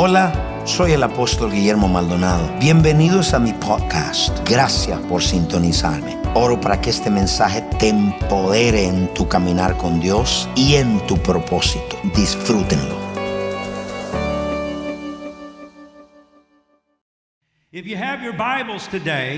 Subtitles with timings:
[0.00, 0.32] Hola,
[0.64, 2.48] soy el apóstol Guillermo Maldonado.
[2.60, 4.48] Bienvenidos a mi podcast.
[4.48, 6.16] Gracias por sintonizarme.
[6.36, 11.16] Oro para que este mensaje te empodere en tu caminar con Dios y en tu
[11.20, 11.98] propósito.
[12.16, 12.96] Disfrútenlo.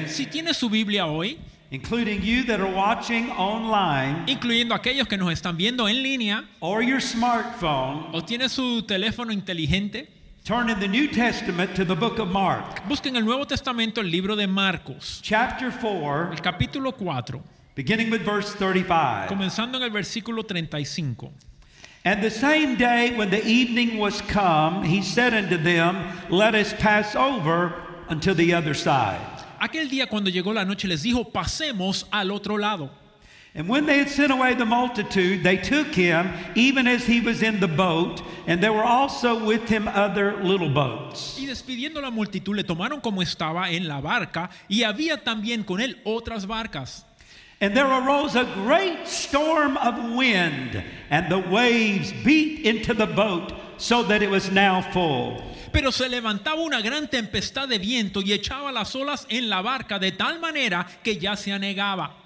[0.09, 1.39] si tienes su Biblia hoy,
[3.39, 9.33] online, incluyendo aquellos que nos están viendo en línea, or smartphone, o tienes su teléfono
[9.33, 12.83] inteligente, Turn in the New Testament to the book of Mark.
[12.89, 15.21] Busquen el Nuevo Testamento el libro de Marcos.
[15.23, 16.33] Chapter 4.
[16.33, 17.43] El capítulo 4.
[17.77, 19.29] Beginning with verse 35.
[19.29, 21.31] Comenzando en el versículo 35.
[22.07, 26.73] And the same day when the evening was come, he said unto them, Let us
[26.73, 27.75] pass over
[28.09, 29.21] unto the other side.
[29.61, 32.89] Aquel día cuando llegó la noche les dijo, pasemos al otro lado.
[33.53, 37.43] And when they had sent away the multitude, they took him, even as he was
[37.43, 41.37] in the boat, and there were also with him other little boats.
[41.37, 45.81] Y despidiendo la multitud, le tomaron como estaba en la barca, y había también con
[45.81, 47.05] él otras barcas.
[47.61, 53.53] And there arose a great storm of wind, and the waves beat into the boat,
[53.79, 55.43] so that it was now full.
[55.73, 59.99] Pero se levantaba una gran tempestad de viento y echaba las olas en la barca
[59.99, 62.20] de tal manera que ya se anegaba.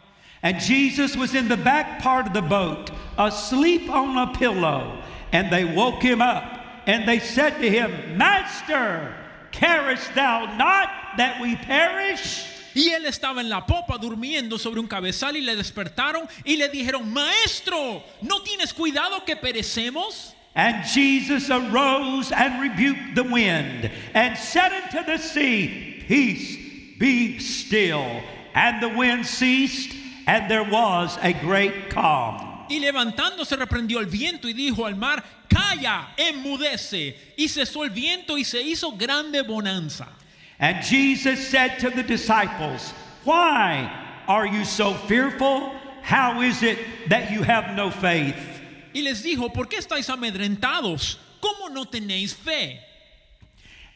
[0.45, 5.03] And Jesus was in the back part of the boat, asleep on a pillow.
[5.33, 6.45] And they woke him up
[6.87, 9.15] and they said to him, Master,
[9.53, 12.45] carest thou not that we perish?
[12.77, 16.69] Y él estaba en la popa durmiendo sobre un cabezal y le despertaron y le
[16.69, 20.35] dijeron, Maestro, ¿no tienes cuidado que perecemos?
[20.55, 28.21] And Jesus arose and rebuked the wind and said unto the sea, Peace, be still.
[28.55, 29.93] And the wind ceased
[30.27, 32.51] and there was a great calm.
[32.71, 37.15] Y levantándose reprendió el viento y dijo al mar, calla, enmudece.
[37.37, 40.07] Y cesó el viento y se hizo grande bonanza.
[40.59, 42.93] And Jesus said to the disciples,
[43.25, 43.91] Why
[44.27, 45.73] are you so fearful?
[46.03, 48.37] How is it that you have no faith?
[48.95, 51.19] Y les dijo, ¿por qué estáis amedrentados?
[51.43, 52.79] ¿Cómo no tenéis fe?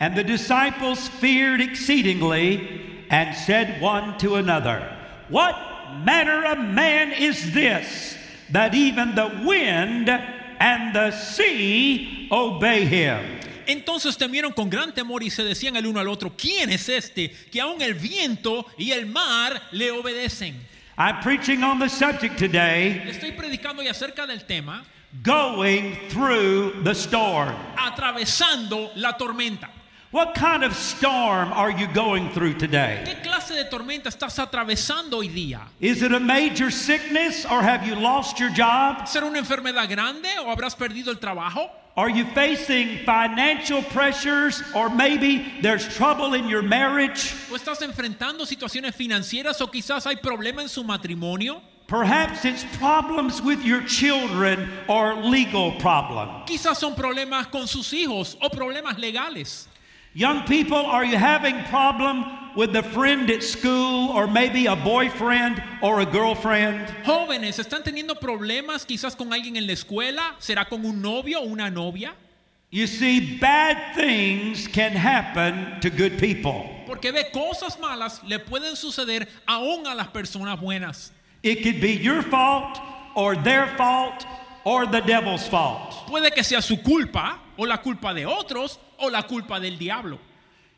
[0.00, 4.94] And the disciples feared exceedingly and said one to another,
[5.31, 5.55] What
[8.72, 10.10] even wind
[13.66, 17.31] Entonces temieron con gran temor y se decían el uno al otro, ¿quién es este
[17.50, 20.56] que aun el viento y el mar le obedecen?
[23.06, 24.84] Estoy predicando hoy acerca del tema
[25.25, 27.55] going through the storm.
[27.78, 29.70] Atravesando la tormenta.
[30.10, 33.02] What kind of storm are you going through today?
[33.04, 35.69] ¿Qué clase de tormenta estás atravesando hoy día?
[35.80, 39.06] Is it a major sickness or have you lost your job?
[39.06, 41.70] ¿Será una enfermedad grande o habrás perdido el trabajo?
[41.94, 47.34] Are you facing financial pressures or maybe there's trouble in your marriage?
[47.50, 51.60] ¿O estás enfrentando situaciones financieras o quizás hay problema en su matrimonio?
[51.86, 56.46] Perhaps it's problems with your children or legal problems.
[56.48, 59.68] Quizás son problemas con sus hijos o problemas legales.
[60.19, 62.25] Young people, are you having problem
[62.56, 66.89] with a friend at school or maybe a boyfriend or a girlfriend?
[67.06, 70.34] Jóvenes, ¿están teniendo problemas quizás con alguien en la escuela?
[70.41, 72.17] ¿Será con un novio o una novia?
[72.71, 76.69] You see, bad things can happen to good people.
[76.89, 81.12] Porque ve cosas malas le pueden suceder aún a las personas buenas.
[81.45, 82.77] It could be your fault
[83.15, 84.25] or their fault
[84.65, 86.09] or the devil's fault.
[86.09, 90.19] Puede que sea su culpa o la culpa de otros o la culpa del diablo.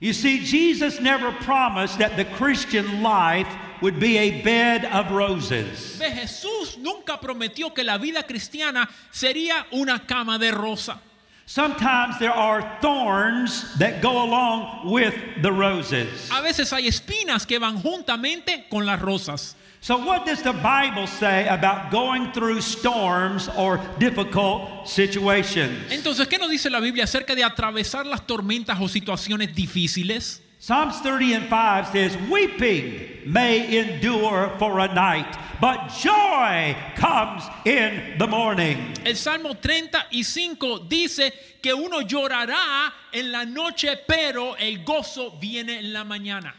[0.00, 3.46] You see, Jesus never promised that the Christian life
[3.82, 5.98] would be a bed of roses.
[5.98, 11.00] Ve, Jesús nunca prometió que la vida cristiana sería una cama de rosa.
[11.44, 16.30] Sometimes there are thorns that go along with the roses.
[16.32, 19.54] A veces hay espinas que van juntamente con las rosas.
[19.82, 25.90] So, what does the Bible say about going through storms or difficult situations?
[25.90, 30.42] Entonces, ¿qué nos dice la Biblia acerca de atravesar las tormentas o situaciones difíciles?
[30.58, 38.18] Psalms 30 and 5 says, Weeping may endure for a night, but joy comes in
[38.18, 38.76] the morning.
[39.06, 45.94] El Salmo 35 dice que uno llorará en la noche, pero el gozo viene en
[45.94, 46.54] la mañana.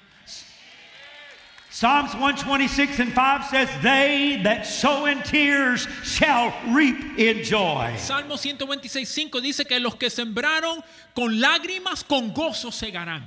[1.71, 7.95] Psalms 126 and 5 says, They that sow in tears shall reap in joy.
[7.95, 10.83] Salmo 126, 5 dice que los que sembraron
[11.15, 13.23] con lágrimas, con gozo segarán.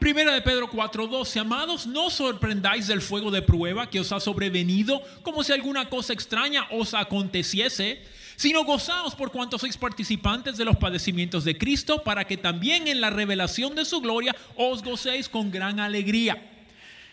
[0.00, 5.00] Primera de Pedro 4:12, amados, no sorprendáis del fuego de prueba que os ha sobrevenido,
[5.22, 8.02] como si alguna cosa extraña os aconteciese,
[8.34, 13.00] sino gozaos por cuanto sois participantes de los padecimientos de Cristo, para que también en
[13.00, 16.48] la revelación de su gloria os gocéis con gran alegría.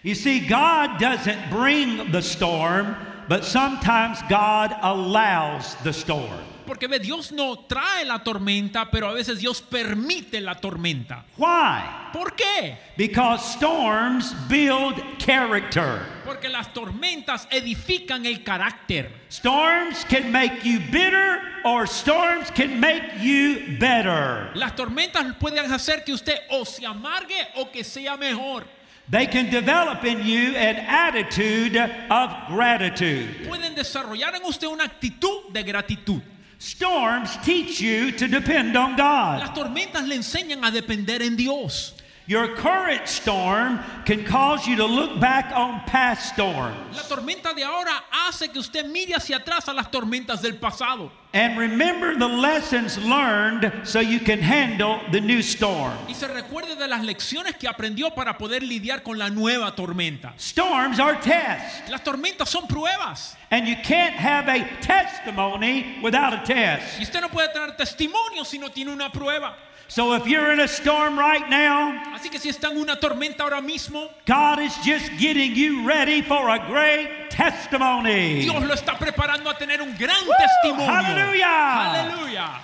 [0.02, 2.96] You see, God doesn't bring the storm,
[3.28, 6.40] but sometimes God allows the storm.
[6.66, 11.26] Porque ve, Dios no trae la tormenta, pero a veces Dios permite la tormenta.
[11.36, 11.84] Why?
[12.14, 12.78] ¿Por qué?
[12.96, 16.06] Because storms build character.
[16.24, 19.12] Porque las tormentas edifican el carácter.
[19.30, 24.50] Storms can make you bitter or storms can make you better.
[24.56, 28.79] Las tormentas pueden hacer que usted o se amargue o que sea mejor.
[29.12, 33.48] They can develop in you an attitude of gratitude.
[33.48, 36.22] Pueden desarrollar en usted una actitud de gratitud.
[36.60, 39.40] Storms teach you to depend on God.
[39.40, 41.96] Las tormentas le enseñan a depender en Dios.
[42.32, 42.54] La
[47.10, 51.12] tormenta de ahora hace que usted mire hacia atrás a las tormentas del pasado.
[56.08, 60.36] Y se recuerde de las lecciones que aprendió para poder lidiar con la nueva tormenta.
[60.38, 63.36] Storms Las tormentas son pruebas.
[63.50, 63.74] Y
[67.04, 69.58] usted no puede tener testimonio si no tiene una prueba.
[69.90, 73.42] So if you're in a storm right now, así que si están en una tormenta
[73.44, 78.36] ahora mismo, God is just getting you ready for a great testimony.
[78.44, 80.86] Dios lo está preparando a tener un gran testimonio.
[80.86, 81.88] Hallelujah.
[81.88, 82.60] Hallelujah.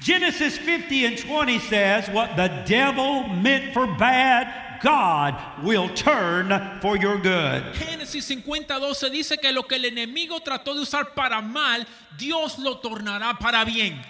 [0.00, 5.34] Genesis 50 and 20 says, What the devil meant for bad, God
[5.64, 7.74] will turn for your good.
[7.74, 11.84] Genesis 50:12 dice que lo que el enemigo trató de usar para mal,
[12.16, 14.00] Dios lo tornará para bien.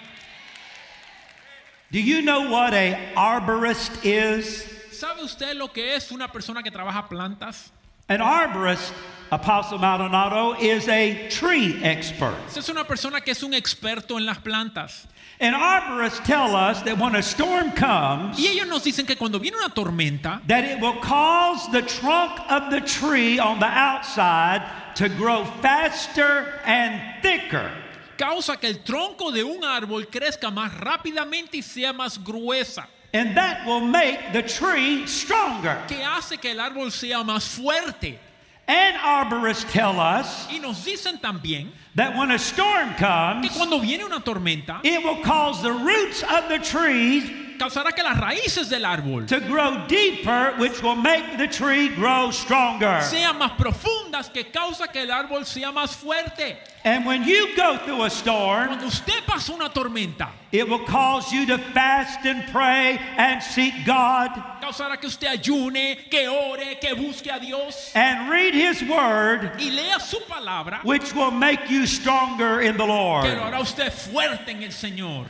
[1.95, 4.65] Do you know what a arborist is?
[4.91, 7.71] ¿Sabe usted lo que es una persona que trabaja plantas?
[8.09, 8.93] An arborist,
[9.31, 12.35] Apostle Maldonado, is a tree expert.
[12.57, 15.07] Es una persona que es un experto en las plantas.
[15.39, 19.39] And arborists tell us that when a storm comes, y ellos nos dicen que cuando
[19.39, 24.69] viene una tormenta, that it will cause the trunk of the tree on the outside
[24.97, 27.71] to grow faster and thicker.
[28.17, 32.89] causa que el tronco de un árbol crezca más rápidamente y sea más gruesa.
[33.13, 35.79] And that will make the tree stronger.
[35.87, 38.19] Que hace que el árbol sea más fuerte.
[38.67, 39.29] And
[39.71, 44.21] tell us y nos dicen también that when a storm comes, que cuando viene una
[44.21, 49.27] tormenta, it will cause the roots of the trees causará que las raíces del árbol
[49.27, 53.01] to grow deeper, which will make the tree grow stronger.
[53.03, 56.57] sean más profundas, que causa que el árbol sea más fuerte.
[56.85, 61.33] And when you go through a storm, cuando usted pasa una tormenta, it will cause
[61.33, 64.31] you to fast and pray and seek God.
[64.61, 67.91] Causará que usted ayune, que ore, que busque a Dios.
[67.95, 72.85] And read His Word, y lea su palabra, which will make you stronger in the
[72.87, 73.25] Lord.
[73.25, 75.27] Que lo hará usted fuerte en el Señor.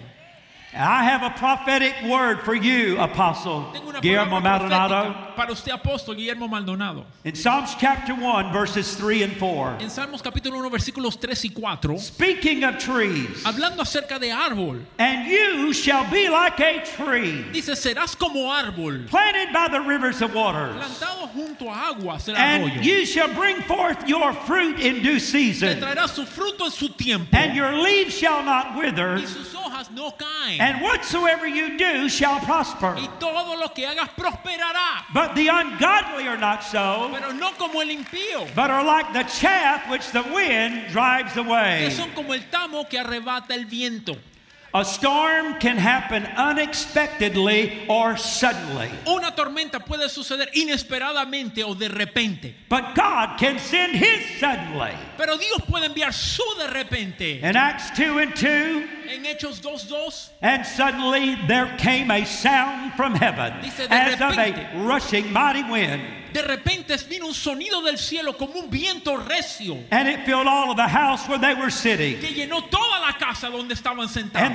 [0.76, 3.64] I have a prophetic word for you, Apostle
[4.02, 5.14] Guillermo Maldonado.
[5.36, 5.72] Para usted,
[6.16, 7.06] Guillermo Maldonado.
[7.22, 9.78] In Psalms chapter 1, verses 3 and 4.
[9.80, 11.98] En Salmos capítulo 1, versículos 3 y 4.
[11.98, 13.44] Speaking of trees.
[13.44, 14.84] Hablando acerca de árbol.
[14.98, 17.44] And you shall be like a tree.
[17.52, 19.08] Dice, serás como árbol.
[19.08, 20.72] Planted by the rivers of water.
[20.74, 22.72] Plantado junto a aguas del arroyo.
[22.72, 25.78] And you shall bring forth your fruit in due season.
[25.80, 27.36] Te traerá su fruto en su tiempo.
[27.36, 29.16] And your leaves shall not wither.
[29.18, 30.63] Y sus hojas no caen.
[30.64, 32.94] And whatsoever you do shall prosper.
[32.96, 35.04] Y todo lo que hagas prosperará.
[35.12, 37.10] But the ungodly are not so.
[37.12, 38.46] Pero no como el impío.
[38.54, 41.84] But are like the chaff which the wind drives away.
[41.84, 44.16] Que son como el tamo que arrebata el viento.
[44.76, 48.90] A storm can happen unexpectedly or suddenly.
[49.06, 52.56] Una tormenta puede suceder inesperadamente o de repente.
[52.68, 54.90] But God can send his suddenly.
[55.16, 57.38] Pero Dios puede enviar su de repente.
[57.40, 58.46] In Acts 2 and 2.
[59.10, 60.30] En Hechos 2:2.
[60.42, 65.62] And suddenly there came a sound from heaven dice, as repente, of a rushing mighty
[65.62, 66.02] wind.
[66.34, 69.78] De repente vino un sonido del cielo como un viento recio.
[69.88, 70.22] Que
[72.34, 74.50] llenó toda la casa donde estaban sentados.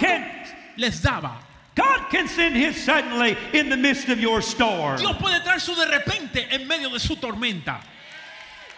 [0.01, 0.37] the
[0.75, 1.46] les daba
[1.77, 4.97] God can send his suddenly in the midst of your storm.
[4.97, 7.79] Dios puede traer su de repente en medio de su tormenta.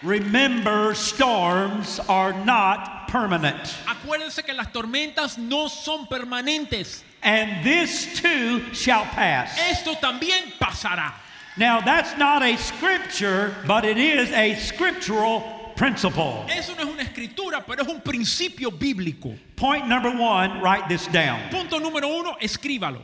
[0.03, 3.60] Remember, storms are not permanent.
[3.88, 7.03] Acuérdense que las tormentas no son permanentes.
[7.24, 9.58] And this too shall pass.
[9.58, 11.13] Esto también pasará.
[11.58, 16.45] Now that's not a scripture, but it is a scriptural principle.
[16.50, 19.33] Eso no es una escritura, pero es un principio bíblico.
[19.55, 21.50] Point number one, write this down.
[21.50, 23.01] Punto número uno, escríbalo.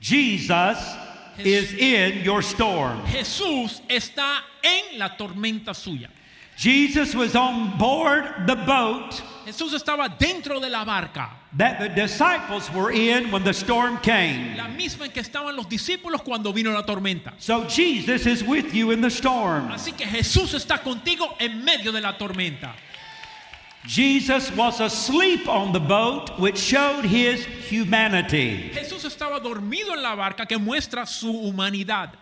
[0.00, 0.78] Jesus
[1.38, 3.04] is in your storm.
[3.06, 6.08] Jesús está en la tormenta suya.
[6.56, 9.20] Jesus was on board the boat.
[9.44, 11.43] Jesús estaba dentro de la barca.
[11.56, 14.56] that the disciples were in when the storm came.
[14.56, 17.32] La misma en que estaban los discípulos cuando vino la tormenta.
[17.38, 19.68] So Jesus is with you in the storm.
[19.68, 22.74] Así que Jesús está contigo en medio de la tormenta.
[23.86, 28.70] Jesus was asleep on the boat which showed his humanity.
[28.72, 32.14] Jesús estaba dormido en la barca que muestra su humanidad.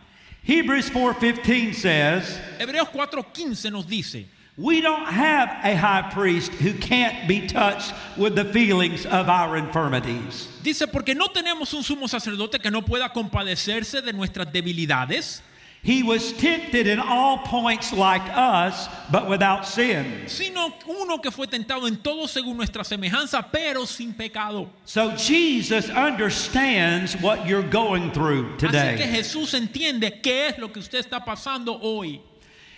[0.43, 4.27] Hebrews 4:15 says Hebreos 4:15 nos dice
[4.59, 9.57] we don't have a high priest who can't be touched with the feelings of our
[9.57, 10.47] infirmities.
[10.63, 15.41] Dice porque no tenemos un sumo sacerdote que no pueda compadecerse de nuestras debilidades.
[15.83, 20.29] He was tempted in all points like us, but without sin.
[20.29, 24.69] Sino uno que fue tentado en todo según nuestra semejanza, pero sin pecado.
[24.85, 28.97] So Jesus understands what you're going through today.
[28.97, 32.21] Así que Jesús entiende qué es lo que usted está pasando hoy.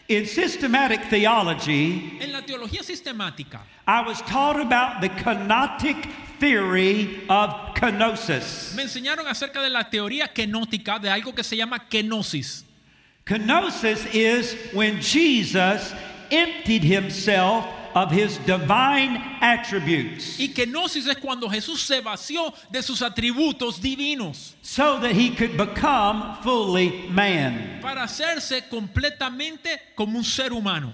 [0.07, 5.97] In systematic theology, en la teología sistemática, I was taught about the kenotic
[6.39, 8.75] theory of kenosis.
[8.75, 12.65] Me enseñaron acerca de la teoría kenótica de algo que se llama kenosis.
[13.25, 15.95] Kenosis is when Jesus
[16.31, 20.39] emptied himself of his divine attributes.
[20.39, 24.55] Y kenosis es cuando Jesús se vació de sus atributos divinos.
[24.63, 27.81] So that he could become fully man.
[27.81, 30.93] Para hacerse completamente como un ser humano.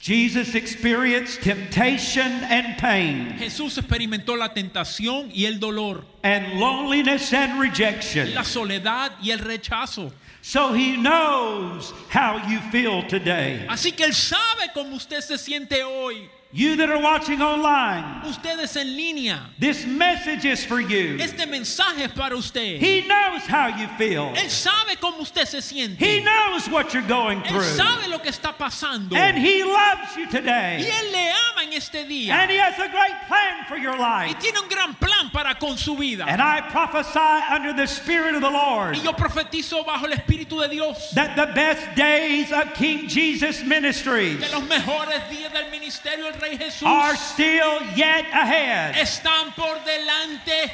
[0.00, 3.36] Jesus experienced temptation and pain.
[3.36, 6.04] Jesús experimentó la tentación y el dolor.
[6.22, 8.32] And loneliness and rejection.
[8.32, 10.12] La soledad y el rechazo.
[10.40, 13.66] So he knows how you feel today.
[13.68, 16.22] Así que él sabe cómo usted se siente hoy.
[16.50, 21.18] You that are watching online, ustedes en línea, this message is for you.
[21.20, 22.80] Este mensaje es para usted.
[22.80, 24.32] He knows how you feel.
[24.34, 25.98] Él sabe cómo usted se siente.
[25.98, 27.60] He knows what you're going through.
[27.60, 29.14] Él sabe lo que está pasando.
[29.14, 30.78] And he loves you today.
[30.78, 32.30] Y él le ama en este día.
[32.30, 34.34] And he has a great plan for your life.
[34.34, 36.24] Y tiene un gran plan para con su vida.
[36.26, 37.18] And I prophesy
[37.50, 38.96] under the spirit of the Lord.
[38.96, 41.10] Y yo profetizo bajo el espíritu de Dios.
[41.14, 44.40] That the best days of King Jesus ministries.
[44.50, 48.94] los mejores días del ministerio Rey Jesús are still yet ahead.
[48.94, 50.70] Están por delante.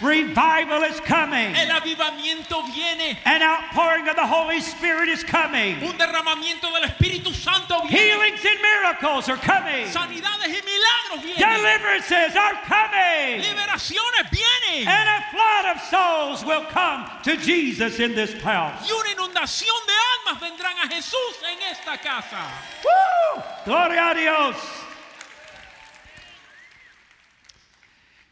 [0.00, 1.54] Revival is coming.
[1.54, 3.16] El avivamiento viene.
[3.24, 5.76] An outpouring of the Holy Spirit is coming.
[5.84, 7.98] Un derramamiento del Espíritu Santo viene.
[8.12, 9.86] Healings and miracles are coming.
[9.86, 11.38] Sanidades y milagros vienen.
[11.38, 13.42] Deliverances are coming.
[13.42, 14.86] Liberaciones vienen.
[14.88, 18.82] And a flood of souls will come to Jesus in this house.
[18.90, 19.94] Y una inundación de
[20.26, 22.42] almas vendrán a Jesús en esta casa.
[22.84, 23.42] Woo!
[23.64, 24.56] Gloria a Dios.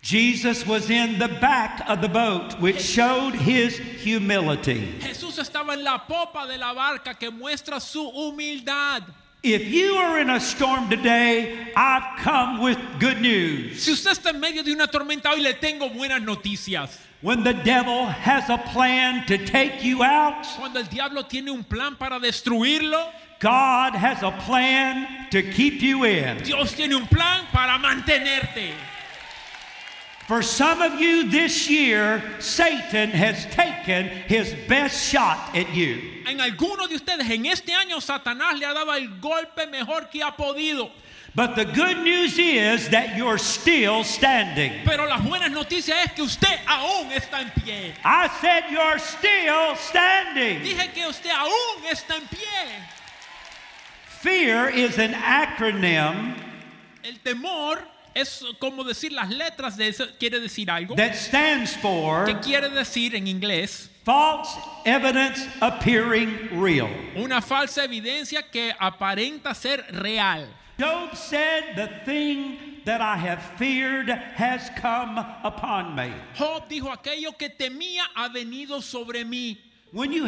[0.02, 4.94] Jesus was in the back of the boat, which showed his humility.
[4.98, 9.04] Jesús estaba en la popa de la barca, que muestra su humildad.
[9.44, 13.84] If you are in a storm today, I've come with good news.
[13.84, 16.98] Si usted está en medio de una tormenta hoy, le tengo buenas noticias.
[17.20, 21.62] When the devil has a plan to take you out, Cuando el diablo tiene un
[21.62, 23.06] plan para destruirlo,
[23.38, 26.42] God has a plan to keep you in.
[26.42, 28.72] Dios tiene un plan para mantenerte.
[30.32, 36.22] For some of you this year, Satan has taken his best shot at you.
[36.26, 40.22] En algunos de ustedes en este año Satanás le ha dado el golpe mejor que
[40.22, 40.90] ha podido.
[41.34, 44.72] But the good news is that you're still standing.
[44.86, 47.94] Pero las buenas noticias es que usted aún está en pie.
[48.02, 50.62] I said you're still standing.
[50.62, 52.82] Dije que usted aún está en pie.
[54.22, 56.34] Fear is an acronym.
[57.04, 63.14] El temor es como decir las letras de eso quiere decir algo que quiere decir
[63.14, 63.88] en inglés
[65.60, 66.90] appearing real.
[67.16, 70.52] Una falsa evidencia que aparenta ser real.
[76.36, 79.62] Job dijo aquello que temía ha venido sobre mí.
[79.92, 80.26] cuando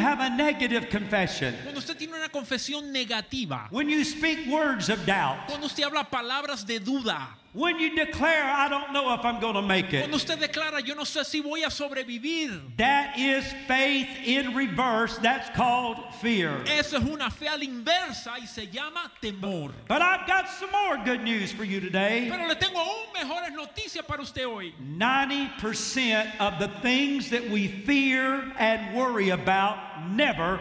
[1.78, 8.68] usted tiene una confesión negativa, cuando usted habla palabras de duda, When you declare, I
[8.68, 10.00] don't know if I'm going to make it.
[10.00, 12.76] Cuando usted declara, yo no sé si voy a sobrevivir.
[12.76, 15.16] That is faith in reverse.
[15.18, 16.50] That's called fear.
[16.66, 19.72] Eso es una fe a la inversa y se llama temor.
[19.86, 22.26] But I've got some more good news for you today.
[22.28, 24.74] Pero le tengo aún mejores noticias para usted hoy.
[24.82, 30.58] 90% of the things that we fear and worry about never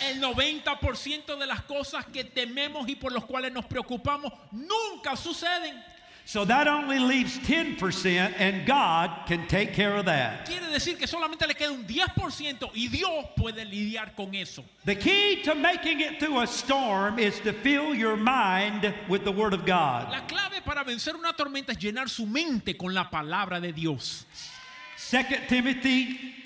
[0.00, 5.82] El 90% de las cosas que tememos y por los cuales nos preocupamos nunca suceden.
[6.24, 10.46] So that only leaves 10% and God can take care of that.
[10.46, 14.64] Quiere decir que solamente le queda un 10% y Dios puede lidiar con eso.
[14.84, 19.32] The key to making it through a storm is to fill your mind with the
[19.32, 20.12] word of God.
[20.12, 24.24] La clave para vencer una tormenta es llenar su mente con la palabra de Dios.
[25.10, 25.18] 2
[25.48, 26.41] Timothy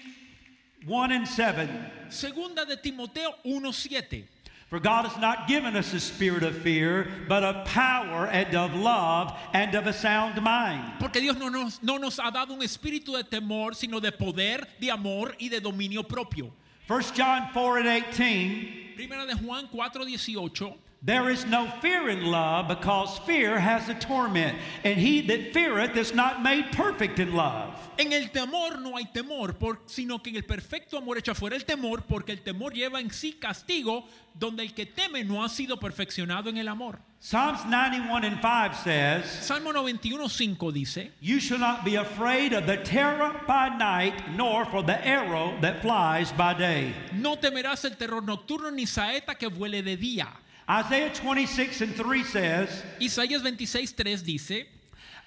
[0.87, 1.69] 1 and 7.
[2.11, 4.25] Segunda de Timoteo 1:7.
[4.71, 8.75] For God has not given us a spirit of fear, but a power and of
[8.75, 10.99] love and of a sound mind.
[10.99, 14.58] Porque Dios no nos, no nos ha dado un espíritu de temor, sino de poder,
[14.80, 16.52] de amor y de dominio propio.
[16.89, 18.69] 1 John 4 and 18.
[18.97, 20.75] Primera de Juan 4:18.
[21.06, 25.97] There is no fear in love because fear has a torment, and he that feareth
[25.97, 27.78] is not made perfect in love.
[27.97, 29.54] En el temor no hay temor,
[29.86, 33.12] sino que en el perfecto amor echa fuera el temor, porque el temor lleva en
[33.12, 36.99] sí castigo, donde el que teme no ha sido perfeccionado en el amor.
[37.21, 42.78] Psalms 91 and 5 says, Salmo 91:5 dice, You shall not be afraid of the
[42.78, 46.92] terror by night, nor for the arrow that flies by day.
[47.14, 50.28] No temerás el terror nocturno ni saeta que vuele de día.
[50.69, 54.65] Isaiah 26 and 3 says, Isaías 26:3 dice,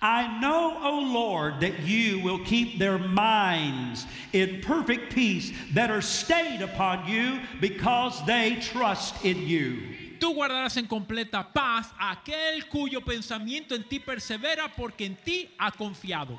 [0.02, 6.02] I know, O Lord, that you will keep their minds in perfect peace that are
[6.02, 9.80] stayed upon you because they trust in you.
[10.19, 15.71] Tú guardarás en completa paz aquel cuyo pensamiento en ti persevera porque en ti ha
[15.71, 16.38] confiado.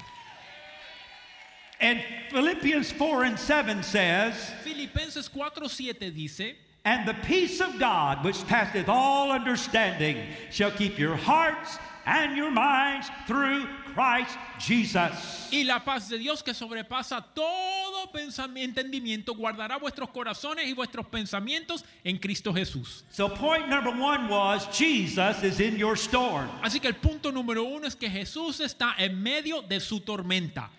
[1.81, 8.47] And Philippians 4 and 7 says, Filipenses 4:7 dice, and the peace of God, which
[8.47, 10.17] passeth all understanding,
[10.51, 15.51] shall keep your hearts and your minds through Christ Jesus.
[15.53, 21.07] Y la paz de Dios que sobrepasa todo pensamiento, entendimiento guardará vuestros corazones y vuestros
[21.09, 23.03] pensamientos en Cristo Jesús.
[23.11, 26.49] So point number one was Jesus is in your storm.
[26.63, 30.71] Así que el punto número uno es que Jesús está en medio de su tormenta.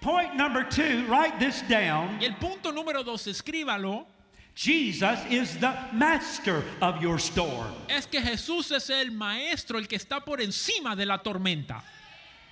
[0.00, 2.18] Point number two, write this down.
[2.20, 4.06] Y el punto número dos, escríbalo.
[4.54, 7.72] Jesus is the master of your storm.
[7.88, 11.82] Es que Jesús es el maestro, el que está por encima de la tormenta.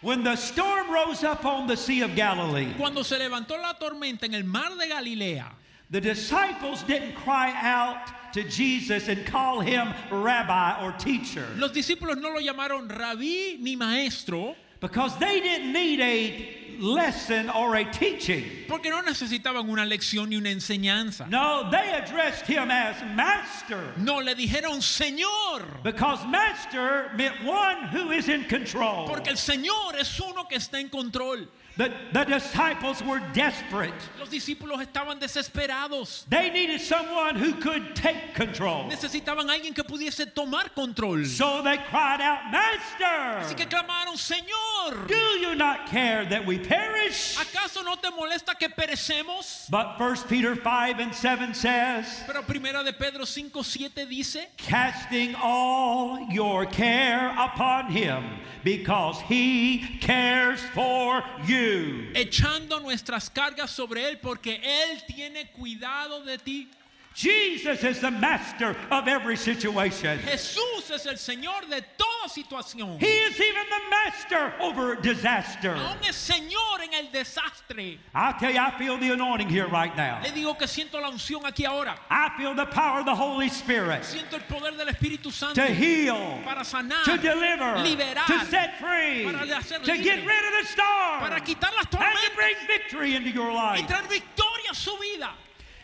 [0.02, 4.24] When the storm rose up on the Sea of Galilee, Cuando se levantó la tormenta
[4.24, 5.52] en el mar de Galilea,
[5.90, 12.16] the disciples didn't cry out to Jesus and call him rabbi or teacher los discípulos
[12.20, 18.44] no lo llamaron rabí ni maestro because they didn't need a lesson or a teaching.
[18.68, 21.26] Porque no necesitaban una lección ni una enseñanza.
[21.28, 23.92] No, they addressed him as master.
[23.98, 25.82] No, le dijeron Señor.
[25.82, 29.06] Because master meant one who is in control.
[29.06, 31.46] Porque el Señor es uno que está en control.
[31.76, 33.94] The, the disciples were desperate.
[34.18, 36.24] Los discípulos estaban desesperados.
[36.28, 38.90] They needed someone who could take control.
[38.90, 41.24] Necesitaban alguien que pudiese tomar control.
[41.24, 43.38] So they cried out, Master.
[43.40, 45.06] Así que clamaron, Señor.
[45.06, 47.36] Do you not care that we perish?
[47.38, 49.70] ¿Acaso no te molesta que perecemos?
[49.70, 52.22] But 1 Peter 5 and 7 says.
[52.26, 54.48] Pero primera de Pedro 5 7 dice.
[54.56, 58.24] Casting all your care upon him,
[58.64, 61.59] because he cares for you.
[62.14, 66.70] Echando nuestras cargas sobre él porque él tiene cuidado de ti.
[67.14, 70.18] Jesus is the master of every situation.
[70.20, 73.00] Jesús es el señor de toda situación.
[73.00, 75.72] He is even the master over disaster.
[75.74, 77.98] Aún es señor en el desastre.
[78.14, 80.20] I tell you, I feel the anointing here right now.
[80.22, 81.98] Le digo que siento la unción aquí ahora.
[82.08, 84.02] I feel the power of the Holy Spirit.
[84.04, 85.54] Siento el poder del Espíritu Santo.
[85.60, 86.40] To heal.
[86.44, 87.04] Para sanar.
[87.04, 87.76] To deliver.
[87.80, 88.26] Liberar.
[88.26, 89.24] To set free.
[89.24, 91.20] Para hacer to libre, get rid of the storm.
[91.20, 92.06] Para quitar las tormentas.
[92.06, 93.80] And to bring victory into your life.
[93.80, 95.30] Y traer victoria a su vida.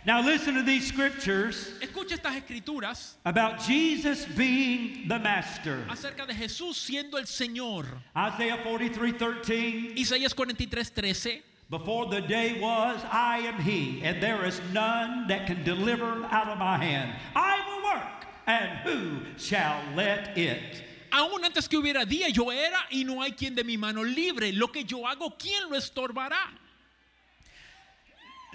[0.07, 1.71] Now listen to these scriptures
[2.09, 5.85] estas escrituras about Jesus being the master.
[5.91, 7.87] acerca de Jesús siendo el Señor.
[8.17, 15.27] Isaiah 43:13 Isaías 43:13 Before the day was, I am he, and there is none
[15.27, 17.13] that can deliver out of my hand.
[17.35, 20.85] I will work, and who shall let it?
[21.11, 24.53] Aún antes que hubiera día, yo era y no hay quien de mi mano libre.
[24.53, 26.57] Lo que yo hago, ¿quién lo estorbará?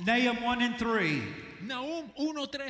[0.06, 1.24] Nahum 1 and 3.
[1.64, 2.62] Nahum 1 3.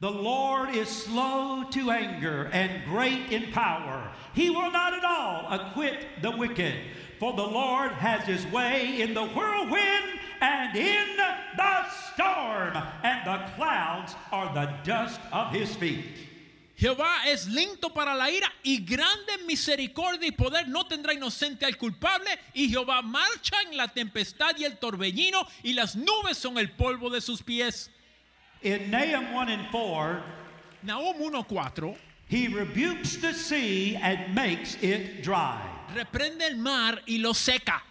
[0.00, 4.10] The Lord is slow to anger and great in power.
[4.34, 6.74] He will not at all acquit the wicked,
[7.18, 11.16] for the Lord has his way in the whirlwind and in
[11.56, 16.04] the storm, and the clouds are the dust of his feet.
[16.78, 20.68] Jehová es lento para la ira y grande misericordia y poder.
[20.68, 22.28] No tendrá inocente al culpable.
[22.52, 27.08] Y Jehová marcha en la tempestad y el torbellino y las nubes son el polvo
[27.08, 27.90] de sus pies.
[28.60, 30.24] en Nahum 1:4, 4,
[30.82, 31.44] Nahum 1
[32.28, 35.56] he rebukes the sea and makes it dry.
[35.94, 37.82] Reprende el mar y lo seca.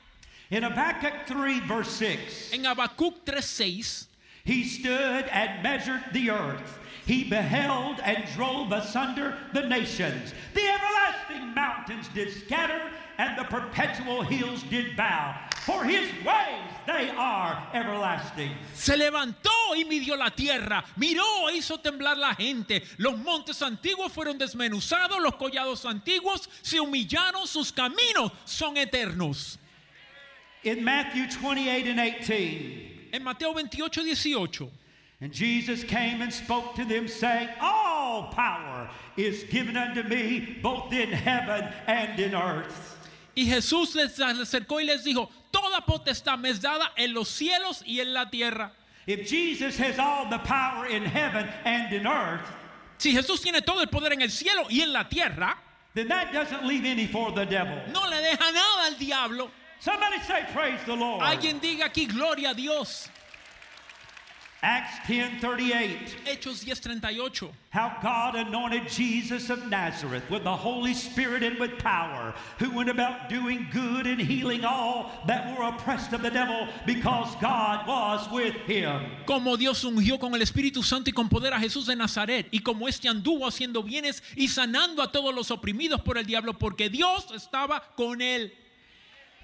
[0.51, 4.05] en Habakkuk 3 verse 6, en Habacuc 3:6,
[4.43, 10.33] he stood and measured the earth He beheld and drove asunder the nations.
[10.53, 12.81] The everlasting mountains did scatter,
[13.17, 15.35] and the perpetual hills did bow.
[15.65, 18.51] For his ways they are everlasting.
[18.73, 22.81] Se levantó y midió la tierra, miró e hizo temblar la gente.
[22.97, 29.57] Los montes antiguos fueron desmenuzados, los collados antiguos se humillaron, sus caminos son eternos.
[30.63, 33.09] In Matthew 28 and 18.
[33.13, 34.71] En Mateo 28 18.
[35.21, 40.91] And Jesus came and spoke to them, saying, All power is given unto me, both
[40.91, 42.93] in heaven and in earth.
[43.37, 47.81] Y Jesús les acercó y les dijo, Toda potestad me es dada en los cielos
[47.85, 48.71] y en la tierra.
[49.07, 52.45] If Jesus has all the power in heaven and in earth,
[52.97, 55.55] si Jesús tiene todo el poder en el cielo y en la tierra,
[55.93, 57.77] then that doesn't leave any for the devil.
[57.93, 59.49] No le deja nada al diablo.
[59.79, 61.21] Somebody say praise the Lord.
[61.23, 63.07] Alguien diga aquí gloria a Dios.
[64.65, 66.25] Acts 10:38.
[66.25, 67.51] Hechos 10:38.
[67.69, 72.89] How God anointed Jesus of Nazareth with the Holy Spirit and with power, who went
[72.89, 78.27] about doing good and healing all that were oppressed of the devil, because God was
[78.31, 79.05] with him.
[79.27, 82.57] Como Dios ungió con el Espíritu Santo y con poder a Jesús de Nazaret, y
[82.57, 86.89] como éste anduvo haciendo bienes y sanando a todos los oprimidos por el diablo, porque
[86.89, 88.51] Dios estaba con él.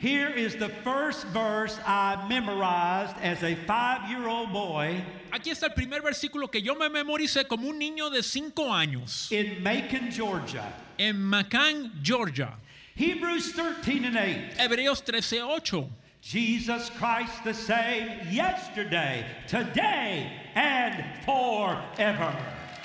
[0.01, 4.97] Here is the first verse I memorized as a five-year-old boy.
[5.31, 9.31] Aquí está el primer versículo que yo me memoricé como un niño de cinco años.
[9.31, 10.73] In Macon, Georgia.
[10.97, 12.57] En Macon, Georgia.
[12.95, 14.57] Hebrews 13 and 8.
[14.57, 15.87] Hebreos 13:8.
[16.19, 22.35] Jesus Christ the same yesterday, today, and forever.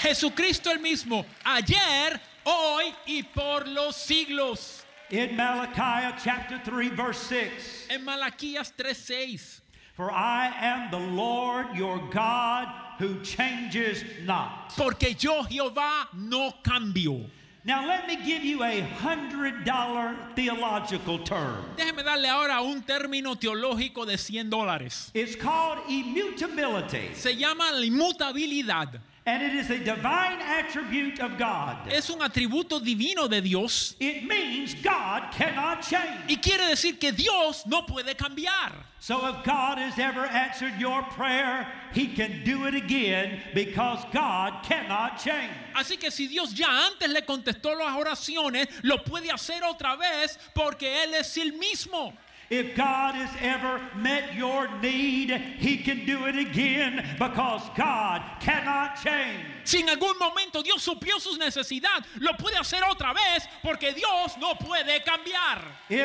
[0.00, 4.82] Jesucristo el mismo ayer, hoy y por los siglos.
[5.08, 7.86] In Malachi chapter 3 verse 6.
[7.90, 9.60] En Malaquías 3:6.
[9.94, 12.66] For I am the Lord your God
[12.98, 14.70] who changes not.
[14.76, 17.20] Porque yo Jehová no cambio.
[17.64, 21.64] Now let me give you a hundred dollar theological term.
[21.76, 25.10] Déjeme darle ahora un término teológico de 100 dólares.
[25.14, 27.14] It's called immutability.
[27.14, 28.98] Se llama la inmutabilidad.
[29.28, 31.78] And it is a divine attribute of God.
[31.90, 33.96] Es un atributo divino de Dios.
[33.98, 36.20] It means God cannot change.
[36.28, 38.84] Y quiere decir que Dios no puede cambiar.
[39.00, 44.62] So if God has ever answered your prayer, he can do it again because God
[44.62, 45.50] cannot change.
[45.74, 50.38] Así que si Dios ya antes le contestó las oraciones, lo puede hacer otra vez
[50.54, 52.12] porque él es el mismo.
[52.50, 59.02] If God has ever met your need, He can do it again because God cannot
[59.04, 59.44] change.
[59.66, 64.38] Si en algún momento Dios suplió su necesidad, lo puede hacer otra vez porque Dios
[64.38, 65.82] no puede cambiar.
[65.88, 65.96] Si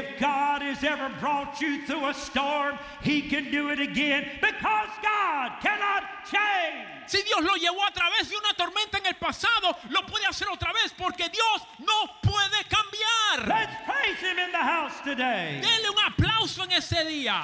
[7.21, 10.73] Dios lo llevó a través de una tormenta en el pasado, lo puede hacer otra
[10.73, 13.69] vez porque Dios no puede cambiar.
[15.61, 17.43] denle un aplauso en ese día.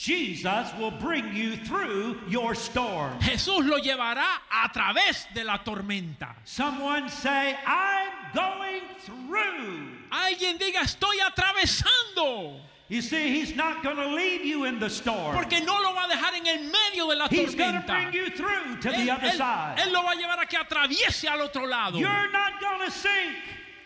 [0.00, 3.12] Jesus will bring you through your storm.
[3.20, 6.34] Jesús lo llevará a través de la tormenta.
[6.46, 9.92] Someone say, I'm going through.
[10.10, 12.62] Alguien diga, estoy atravesando.
[12.88, 15.36] You see, he's not going to leave you in the storm.
[15.36, 17.30] Porque no lo va a dejar en el medio de la tormenta.
[17.30, 19.78] He's going to bring you through to él, the other él, side.
[19.84, 21.98] Él lo va a llevar a que atraviese al otro lado.
[21.98, 23.36] You're not going to sink.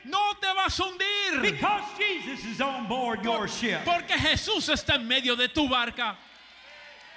[0.04, 1.42] No te vas a hundir.
[1.42, 3.84] Because Jesus is on board your ship.
[3.84, 6.16] Porque Jesús está en medio de tu barca.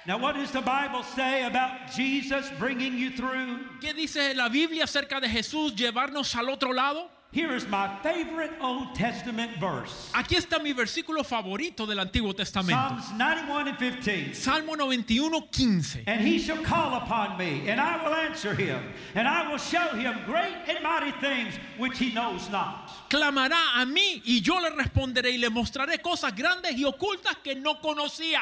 [0.06, 3.60] Now what does the Bible say about Jesus bringing you through?
[3.82, 7.10] ¿Qué dice la Biblia acerca de Jesús llevarnos al otro lado?
[7.31, 10.09] Here is my favorite Old Testament verse.
[10.13, 12.79] Aquí está mi versículo favorito del Antiguo Testamento.
[13.01, 14.33] Psalms 91 and 15.
[14.33, 16.03] Salmo 91, 15.
[16.07, 18.79] And he shall call upon me, and I will answer him,
[19.13, 22.89] and I will show him great and mighty things which he knows not.
[23.09, 27.55] Clamará a mí, y yo le responderé, y le mostraré cosas grandes y ocultas que
[27.55, 28.39] no conocía.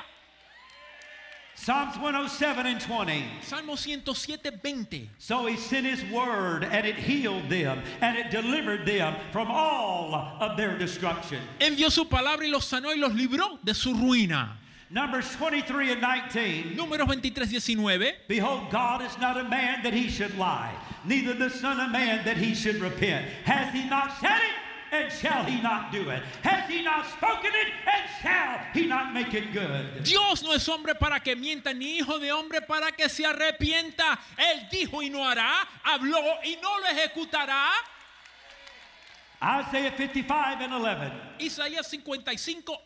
[1.58, 3.26] Psalms 107 and 20.
[3.42, 5.10] Salmo 107, 20.
[5.18, 10.14] So he sent his word and it healed them and it delivered them from all
[10.14, 11.40] of their destruction.
[11.60, 14.58] Envió su palabra y los sanó y los libró de su ruina.
[14.92, 16.64] Numbers 23 and 19.
[16.76, 18.14] Números 23 19.
[18.28, 20.74] Behold, God is not a man that he should lie,
[21.06, 23.26] neither the Son of Man that he should repent.
[23.46, 24.62] Has he not said it?
[30.02, 34.18] Dios no es hombre para que mienta ni hijo de hombre para que se arrepienta.
[34.38, 35.54] Él dijo y no hará,
[35.84, 37.70] habló y no lo ejecutará.
[39.42, 41.12] Isaiah 55 and 11.
[41.42, 42.36] Isaías 55,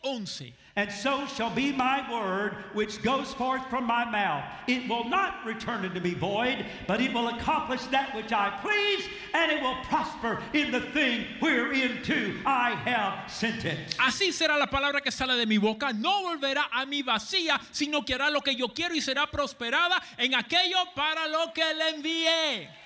[0.04, 0.52] 11.
[0.76, 4.44] And so shall be my word which goes forth from my mouth.
[4.66, 9.04] It will not return unto me void, but it will accomplish that which I please,
[9.34, 13.78] and it will prosper in the thing whereinto I have sent it.
[13.98, 15.92] Así será la palabra que sale de mi boca.
[15.92, 20.00] No volverá a mí vacía, sino que hará lo que yo quiero y será prosperada
[20.18, 22.79] en aquello para lo que le envié.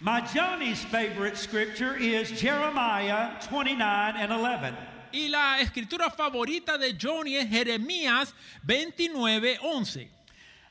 [0.00, 4.76] My Johnny's favorite scripture is Jeremiah 29 and 11.
[5.12, 8.32] Y la escritura favorita de Johnny es Jeremías
[8.64, 10.08] 29, 11.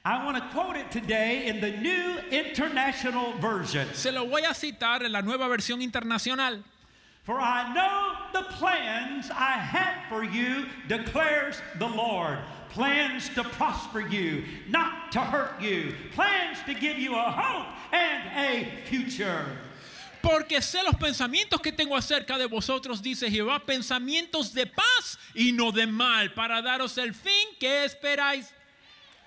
[0.06, 3.90] I want to quote it today in the New International Version.
[3.94, 6.64] Se lo voy a citar en la nueva versión internacional.
[7.24, 12.40] For I know the plans I have for you, declares the Lord.
[12.70, 18.24] plans to prosper you, not to hurt you, plans to give you a hope and
[18.38, 19.46] a future.
[20.22, 25.52] Porque sé los pensamientos que tengo acerca de vosotros, dice Jehová, pensamientos de paz y
[25.52, 28.54] no de mal, para daros el fin que esperáis.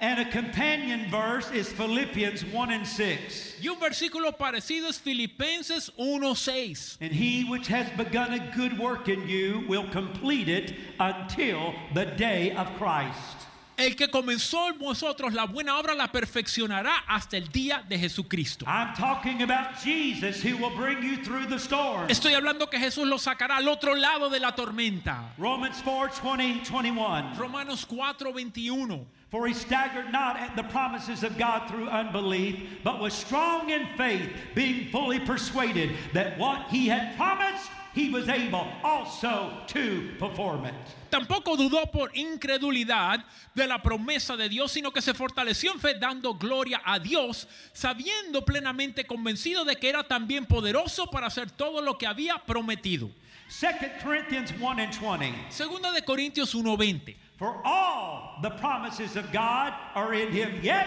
[0.03, 3.57] And a companion verse is Philippians 1 and 6.
[3.63, 6.97] Y un versículo parecido es Filipenses 1:6.
[7.03, 12.07] And he which has begun a good work in you will complete it until the
[12.07, 13.39] day of Christ.
[13.81, 18.66] el que comenzó en vosotros la buena obra la perfeccionará hasta el día de Jesucristo.
[22.09, 25.33] Estoy hablando que Jesús lo sacará al otro lado de la tormenta.
[25.38, 27.35] Romans 4, 20, 21.
[27.38, 29.07] Romanos 4, 21.
[29.31, 33.87] For he staggered not at the promises of God through unbelief, but was strong in
[33.97, 40.66] faith, being fully persuaded that what he had promised he was able also to perform
[40.66, 40.74] it.
[41.11, 43.24] Tampoco dudó por incredulidad
[43.55, 47.48] de la promesa de Dios, sino que se fortaleció en fe dando gloria a Dios,
[47.72, 53.11] sabiendo plenamente convencido de que era también poderoso para hacer todo lo que había prometido.
[53.48, 53.64] 2
[55.48, 57.16] Segunda de Corintios 1:20.
[57.37, 60.87] For all the promises of God are in him, yes,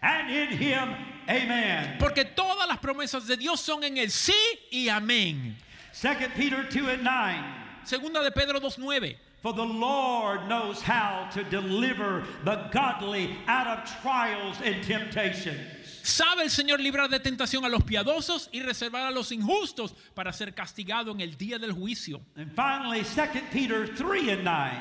[0.00, 0.94] and in him,
[1.28, 1.96] amen.
[2.00, 4.34] Porque todas las promesas de Dios son en el sí
[4.72, 5.56] y amén.
[6.00, 7.44] 2 Peter 2 and 9.
[7.82, 9.16] Segunda de Pedro 2:9.
[9.42, 15.58] For the Lord knows how to deliver the godly out of trials and temptations.
[16.04, 20.32] Sabe el Señor librar de tentación a los piadosos y reservar a los injustos para
[20.32, 22.20] ser castigado en el día del juicio.
[22.36, 24.76] And finally, 2 Peter 3 and 9.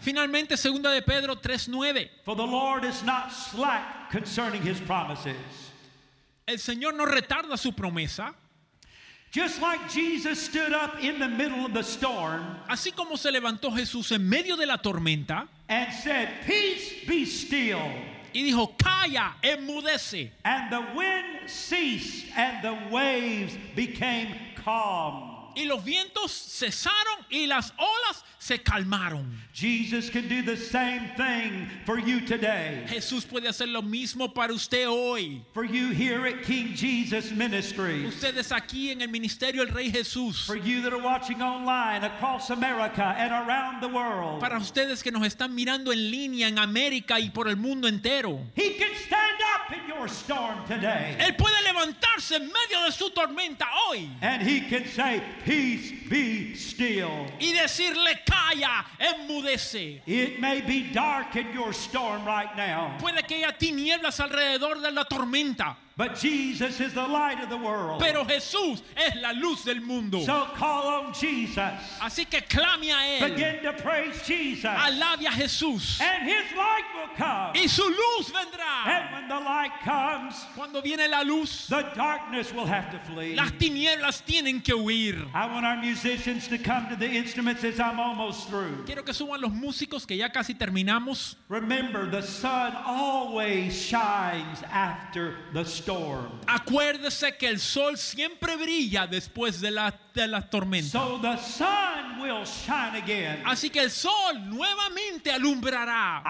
[0.00, 2.08] Finalmente, 2 de Pedro 3:9.
[2.24, 5.36] For the Lord is not slack concerning his promises.
[6.46, 8.34] El Señor no retarda su promesa.
[9.32, 9.80] Just like
[12.68, 15.48] Así como se levantó Jesús en medio de la tormenta
[18.34, 20.32] y dijo, calla, enmudece.
[20.44, 25.31] And the wind ceased and the waves became calm.
[25.54, 29.26] y los vientos cesaron y las olas se calmaron.
[29.52, 30.10] Jesús
[33.26, 35.42] puede hacer lo mismo para usted hoy.
[38.06, 40.48] Ustedes aquí en el ministerio del Rey Jesús.
[44.40, 48.40] Para ustedes que nos están mirando en línea en América y por el mundo entero.
[48.56, 49.38] He can stand
[51.18, 54.10] él puede levantarse en medio de su tormenta hoy.
[57.40, 60.02] Y decirle, Calla, enmudece.
[63.00, 65.78] Puede que haya tinieblas alrededor de la tormenta.
[65.96, 68.00] But Jesus is the light of the world.
[68.00, 70.22] Pero Jesús es la luz del mundo.
[70.24, 71.72] So call on Jesus.
[72.00, 73.34] Así que clame a él.
[73.34, 74.64] Begin to praise Jesus.
[74.64, 76.00] Alabe a Jesús.
[76.00, 77.52] And his light will come.
[77.54, 78.86] Y su luz vendrá.
[78.86, 83.34] And when the light comes, cuando viene la luz, the darkness will have to flee.
[83.36, 85.26] Las tinieblas tienen que huir.
[85.34, 88.84] I want our musicians to come to the instruments as I'm almost through.
[88.86, 91.34] Quiero que suban los músicos que ya casi terminamos.
[91.50, 95.82] Remember, the sun always shines after the storm.
[96.46, 99.90] Acuérdese que el sol siempre brilla después de la,
[100.50, 101.00] tormenta.
[103.44, 106.22] Así que el sol nuevamente alumbrará.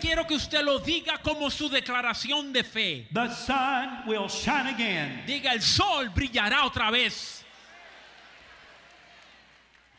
[0.00, 3.08] Quiero que usted lo diga como su declaración de fe.
[5.26, 7.38] Diga el sol brillará otra vez.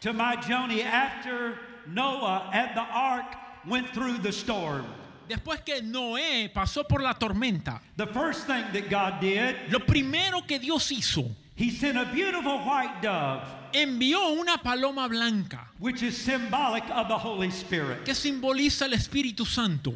[0.01, 3.35] To my Joni after Noah and the ark
[3.65, 4.85] went through the storm.
[5.27, 7.81] Después que Noé pasó por la tormenta,
[9.67, 11.23] lo primero que Dios hizo,
[11.55, 11.71] he
[13.83, 15.71] envió una paloma blanca,
[18.05, 19.93] que simboliza el Espíritu Santo.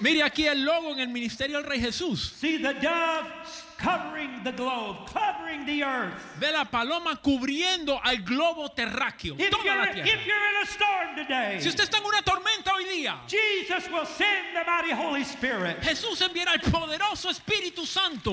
[0.00, 2.34] Mire aquí el logo en el ministerio del Rey Jesús.
[2.40, 6.14] See the dove covering the globe, covering the earth.
[6.38, 10.06] Ve la paloma cubriendo al globo terráqueo, if toda la tierra.
[10.08, 13.90] If you're in a storm today, si usted está en una tormenta hoy día, Jesus
[13.90, 15.80] will send the mighty Holy Spirit.
[15.82, 18.32] Jesús enviará el poderoso Espíritu Santo.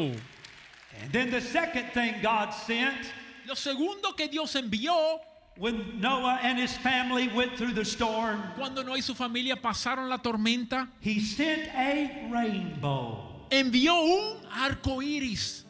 [1.02, 3.12] And then the second thing God sent,
[3.48, 5.20] lo segundo que Dios envió
[5.58, 10.10] When Noah and his family went through the storm, cuando Noé y su familia pasaron
[10.10, 15.64] la tormenta, he sent a rainbow envió un arco iris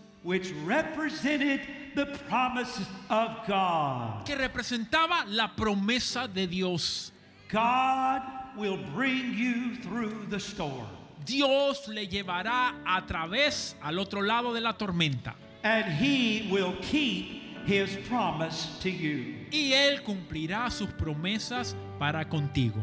[4.25, 7.11] que representaba la promesa de Dios.
[11.25, 15.35] Dios le llevará a través al otro lado de la tormenta.
[19.51, 22.81] Y él cumplirá sus promesas para contigo.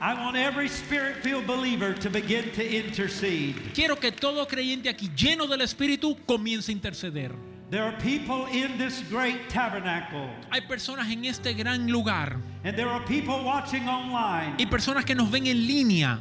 [0.00, 3.54] I want every spirit-filled believer to begin to intercede.
[3.72, 7.32] Quiero que todo creyente aquí lleno del Espíritu comience a interceder.
[7.70, 10.28] There are people in this great tabernacle.
[10.52, 12.36] Hay personas en este gran lugar.
[12.62, 14.54] And there are people watching online.
[14.58, 16.20] Y personas que nos ven en línea.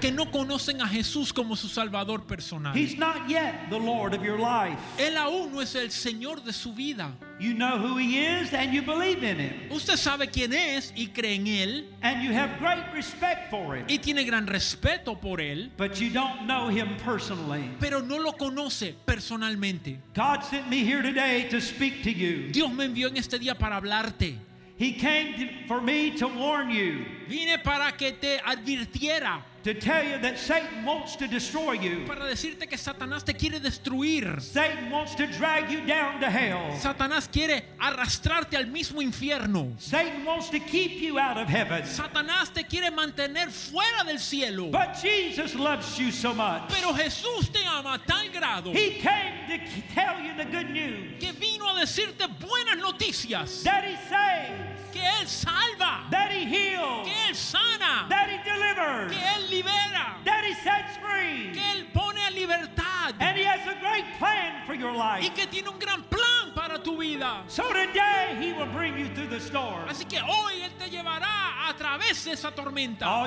[0.00, 2.74] Que no conocen a Jesús como su salvador personal.
[2.76, 7.14] Él aún no es el señor de su vida.
[9.70, 11.90] Usted sabe quién es y cree en él.
[13.88, 15.72] Y tiene gran respeto por él.
[17.78, 20.00] Pero no lo conoce personalmente.
[22.50, 24.38] Dios me envió en este día para hablarte.
[24.76, 29.42] He came to, for me to warn you Vine para que te advirtiera.
[32.06, 34.36] Para decirte que Satanás te quiere destruir.
[36.78, 39.72] Satanás quiere arrastrarte al mismo infierno.
[39.78, 41.86] Satan wants to keep you out of heaven.
[41.86, 44.70] Satanás te quiere mantener fuera del cielo.
[44.70, 46.68] But Jesus loves you so much.
[46.68, 48.70] Pero Jesús te ama a tal grado.
[48.72, 51.18] He came to tell you the good news.
[51.18, 53.62] Que vino a decirte buenas noticias.
[53.62, 54.92] That he saves.
[54.92, 56.06] Que él salva.
[56.48, 58.06] Que Él sana.
[58.08, 60.18] Que Él libera.
[60.22, 63.14] Que Él pone a libertad.
[65.20, 67.44] Y que tiene un gran plan para tu vida.
[69.88, 73.26] Así que hoy Él te llevará a través de esa tormenta.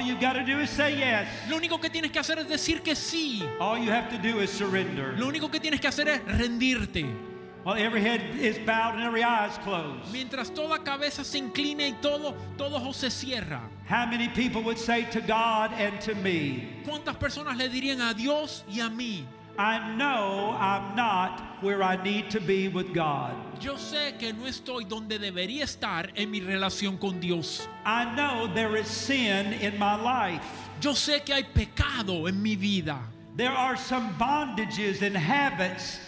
[1.47, 3.43] Lo único que tienes que hacer es decir que sí.
[3.59, 7.36] Lo único que tienes que hacer es rendirte.
[7.67, 10.07] While every head is bowed and every eye is closed.
[10.13, 13.59] Mientras toda cabeza se inclina y todo, todo ojos se cierra.
[13.87, 16.65] How many people would say to God and to me?
[16.85, 19.25] ¿Cuántas personas le dirían a Dios y a mí?
[19.59, 23.33] I know I'm not where I need to be with God.
[23.59, 27.67] Yo sé que no estoy donde debería estar en mi relación con Dios.
[27.85, 30.45] I know there is sin in my life.
[30.79, 32.97] Yo sé que hay pecado en mi vida.
[33.35, 35.99] There are some bondages and habits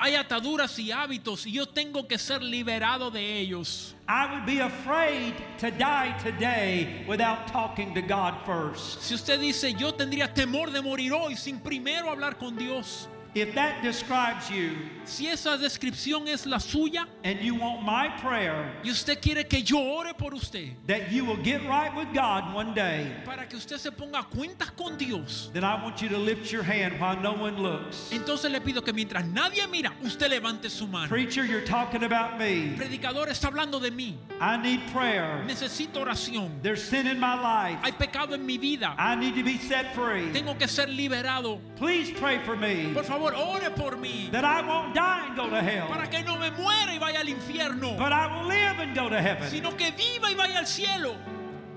[0.00, 3.94] Hay ataduras y hábitos y yo tengo que ser liberado de ellos.
[4.08, 9.00] I would be afraid to die today without talking to God first.
[9.00, 13.08] Si usted dice yo tendría temor de morir hoy sin primero hablar con Dios.
[13.34, 18.76] If that describes you, si esa descripción es la suya, and you want my prayer,
[18.84, 22.54] y usted quiere que yo ore por usted, that you will get right with God
[22.54, 26.16] one day, para que usted se ponga cuentas con Dios, then I want you to
[26.16, 28.08] lift your hand while no one looks.
[28.12, 31.08] Entonces le pido que mientras nadie mira, usted levante su mano.
[31.08, 32.74] Preacher, you're talking about me.
[32.76, 34.14] Predicador está hablando de mí.
[34.40, 35.42] I need prayer.
[35.44, 36.62] Necesito oración.
[36.62, 37.80] There's sin in my life.
[37.82, 38.94] Hay pecado en mi vida.
[38.96, 40.30] I need to be set free.
[40.32, 41.58] Tengo que ser liberado.
[41.76, 42.92] Please pray for me.
[42.94, 44.28] Por favor Señor, ore por mí.
[44.32, 45.88] That I won't die and go to hell.
[45.88, 47.96] Para que no me muera y vaya al infierno.
[47.96, 49.50] But I will live and go to heaven.
[49.50, 51.16] Sino que viva y vaya al cielo.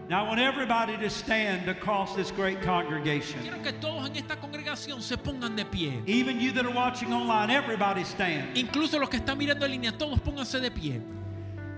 [0.09, 3.41] Now I want everybody to stand across this great congregation.
[3.41, 6.01] Quiero que todos en esta congregación se pongan de pie.
[6.05, 8.55] Even you that are watching online, everybody stand.
[8.57, 11.01] Incluso los que están mirando en línea, todos pónganse de pie.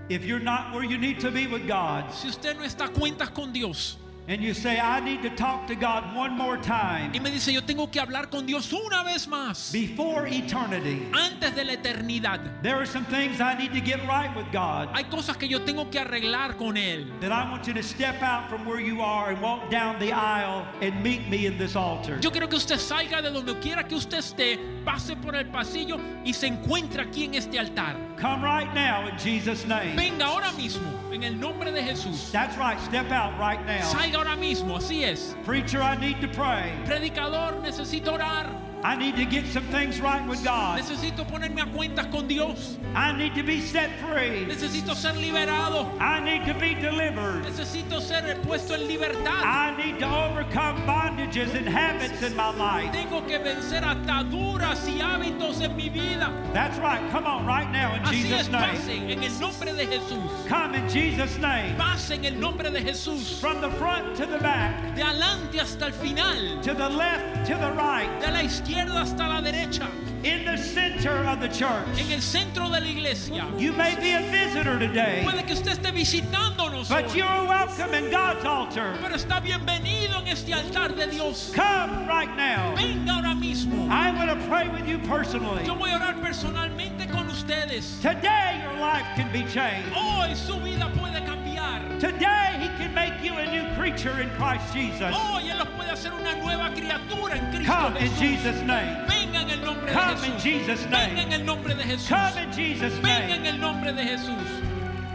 [0.08, 3.30] If you're not where you need to be with God, si usted no está cuentas
[3.30, 3.98] con Dios,
[4.30, 7.10] And you say, I need to talk to God one more time.
[7.12, 9.72] Y me dice, yo tengo que hablar con Dios una vez más.
[9.72, 11.08] Before eternity.
[11.12, 12.38] Antes de la eternidad.
[12.62, 14.88] There are some things I need to get right with God.
[14.96, 17.08] Hay cosas que yo tengo que arreglar con él.
[17.20, 20.12] That I want you to step out from where you are and walk down the
[20.12, 22.20] aisle and meet me in this altar.
[22.22, 25.98] Yo quiero que usted salga de donde quiera que usted esté, pase por el pasillo
[26.24, 27.96] y se encuentre aquí en este altar.
[28.16, 29.96] Come right now in Jesus name.
[29.96, 32.30] Venga ahora mismo en el nombre de Jesús.
[32.30, 33.80] That's right, step out right now.
[33.90, 35.34] Salga ahora mismo, así es.
[35.46, 36.70] Preacher, I need to pray.
[36.84, 38.69] Predicador, necesito orar.
[38.82, 40.80] I need to get some things right with God.
[40.80, 42.78] Necesito ponerme a cuentas con Dios.
[42.94, 44.46] I need to be set free.
[44.46, 45.84] Necesito ser liberado.
[46.00, 47.44] I need to be delivered.
[47.44, 49.44] Necesito ser puesto en libertad.
[49.44, 52.90] I need to overcome bondages and habits in my life.
[52.90, 56.32] Tengo que vencer ataduras y hábitos en mi vida.
[56.54, 57.02] That's right.
[57.10, 58.80] Come on right now in Así Jesus es, name.
[58.80, 60.48] Pasen en el nombre de Jesús.
[60.48, 61.76] Come in Jesus name.
[61.76, 63.38] Pase en el nombre de Jesús.
[63.40, 64.94] From the front to the back.
[64.96, 66.62] De adelante hasta el final.
[66.62, 68.08] To the left, to the right.
[68.22, 69.86] De la izquierda izquierda hasta la derecha.
[70.22, 71.86] In the center of the church.
[71.98, 73.46] En el centro de la iglesia.
[73.56, 75.22] You may be a visitor today.
[75.24, 76.88] Puede que usted esté visitándonos.
[76.90, 78.94] But you're welcome in God's altar.
[79.00, 81.52] Pero está bienvenido en este altar de Dios.
[81.54, 82.74] Come right now.
[82.76, 83.88] Venga ahora mismo.
[83.90, 85.64] I'm going to pray with you personally.
[85.64, 87.98] Yo voy a orar personalmente con ustedes.
[88.02, 89.88] Today your life can be changed.
[89.94, 91.98] Hoy su vida puede cambiar.
[91.98, 95.14] Today he can make you a new creature in Christ Jesus.
[95.14, 95.68] Hoy él los
[96.00, 99.06] ser una nueva criatura en Cristo Come in Jesus name.
[99.06, 100.28] Venga en el nombre Come de Jesús.
[100.28, 101.14] In Jesus name.
[101.14, 102.08] Venga en el nombre de Jesús.
[102.08, 103.02] Come in Jesus name.
[103.26, 104.66] Venga en el nombre de Jesús.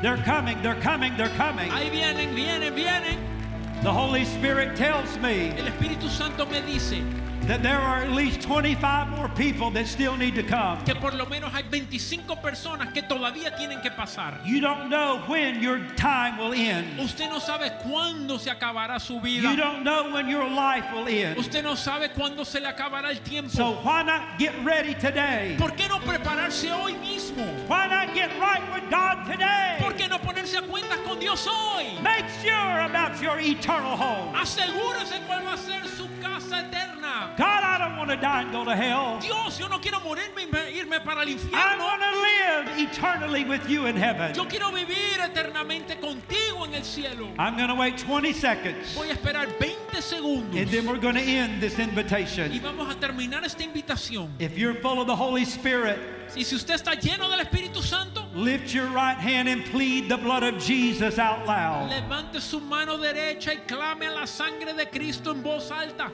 [0.03, 1.71] They're coming, they're coming, they're coming.
[1.71, 3.17] Ahí vienen, vienen, vienen.
[3.81, 5.49] The Holy Spirit tells me.
[5.57, 7.01] El Espíritu Santo me dice.
[7.47, 10.83] that there are at least 25 more people that still need to come.
[10.83, 14.41] Que por lo menos hay 25 personas que todavía tienen que pasar.
[14.45, 16.99] You don't know when your time will end.
[16.99, 19.43] Usted no sabe cuándo se acabará su vida.
[19.49, 21.37] You don't know when your life will end.
[21.37, 23.49] Usted no sabe cuándo se le acabará el tiempo.
[23.51, 25.55] So why not get ready today?
[25.59, 27.45] ¿Por qué no prepararse hoy mismo?
[27.67, 29.77] Why not get right with God today?
[29.79, 31.99] ¿Por qué no ponerse a cuentas con Dios hoy?
[32.01, 34.33] Make sure about your eternal home.
[34.35, 35.94] Asegúrese cuál va a ser su
[37.37, 39.19] God, I don't want to die and go to hell.
[39.19, 41.75] Dios, yo no quiero morirme y irme para el infierno.
[41.75, 44.33] I want to live eternally with you in heaven.
[44.33, 47.27] Yo quiero vivir eternamente contigo en el cielo.
[47.37, 48.93] I'm going to wait 20 seconds.
[48.95, 50.55] Voy a esperar 20 segundos.
[50.61, 52.51] And then we're going to end this invitation.
[52.51, 54.29] Y vamos a terminar esta invitación.
[54.39, 55.99] If you're full of the Holy Spirit,
[56.35, 60.17] y si usted está lleno del Espíritu Santo, lift your right hand and plead the
[60.17, 61.89] blood of Jesus out loud.
[61.89, 66.11] Levante su mano derecha y clame a la sangre de Cristo en voz alta.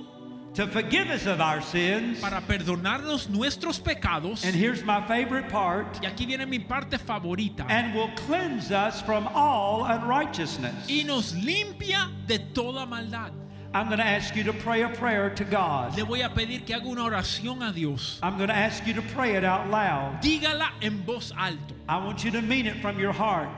[0.55, 2.21] to forgive us of our sins.
[2.21, 4.45] Para perdonarnos nuestros pecados.
[4.45, 5.99] And here's my favorite part.
[6.03, 7.67] Y aquí viene mi parte favorita.
[7.71, 10.87] And will cleanse us from all unrighteousness.
[10.89, 13.33] Y nos limpia de toda maldad.
[13.73, 15.97] I'm going to ask you to pray a prayer to God.
[15.97, 18.19] Le voy a pedir que haga una oración a Dios.
[18.21, 20.21] I'm going to ask you to pray it out loud.
[20.21, 21.77] Dígala en voz alto.
[21.91, 23.49] I want you to mean it from your heart.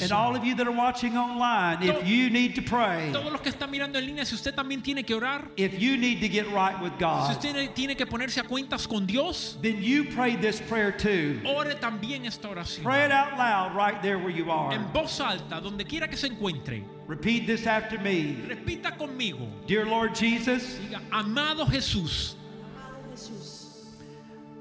[0.00, 3.40] And all of you that are watching online, if you need to pray, todos los
[3.40, 6.28] que están mirando en línea, si usted también tiene que orar, if you need to
[6.28, 10.04] get right with God, si usted tiene que ponerse a cuentas con Dios, then you
[10.14, 11.40] pray this prayer too.
[11.44, 12.84] Ore también esta oración.
[12.84, 14.70] Pray it out loud right there where you are.
[14.70, 16.84] En voz alta, donde quiera que se encuentre.
[17.08, 18.36] Repeat this after me.
[18.46, 19.48] Repita conmigo.
[19.66, 20.74] Dear Lord Jesus.
[20.78, 22.34] Diga, amado Jesús.
[22.78, 23.82] Amado Jesús.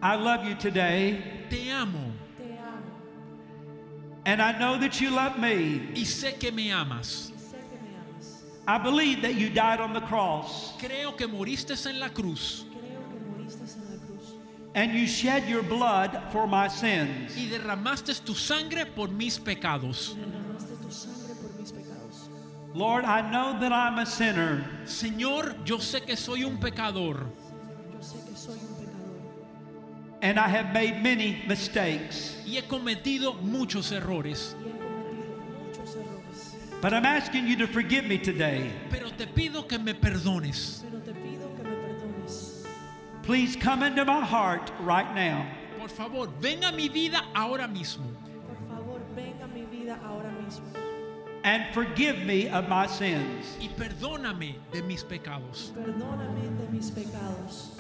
[0.02, 1.22] I love you today.
[1.47, 2.09] Te amo.
[4.30, 5.82] And I know that you love me.
[5.95, 7.32] Y sé que me amas.
[8.67, 10.77] I believe that you died on the cross.
[10.77, 12.63] Creo que moriste en la cruz.
[14.75, 17.36] And you shed your blood for my sins.
[17.36, 20.15] Y derramaste tu sangre por mis pecados.
[22.75, 24.63] Lord, I know that I'm a sinner.
[24.86, 27.25] Señor, yo sé que soy un pecador.
[30.22, 32.36] And I have made many mistakes.
[32.45, 34.53] Y he cometido muchos errores.
[36.82, 38.70] But I'm asking you to forgive me today.
[38.89, 40.84] Pero te pido que me perdones.
[43.24, 45.45] Please come into my heart right now.
[45.78, 48.03] Por favor, ven a mi vida ahora mismo.
[48.47, 50.63] Por favor, ven a mi vida ahora mismo.
[51.43, 53.55] And forgive me of my sins.
[53.61, 55.72] Y perdóname de mis pecados.
[55.76, 57.78] Perdóname de mis pecados.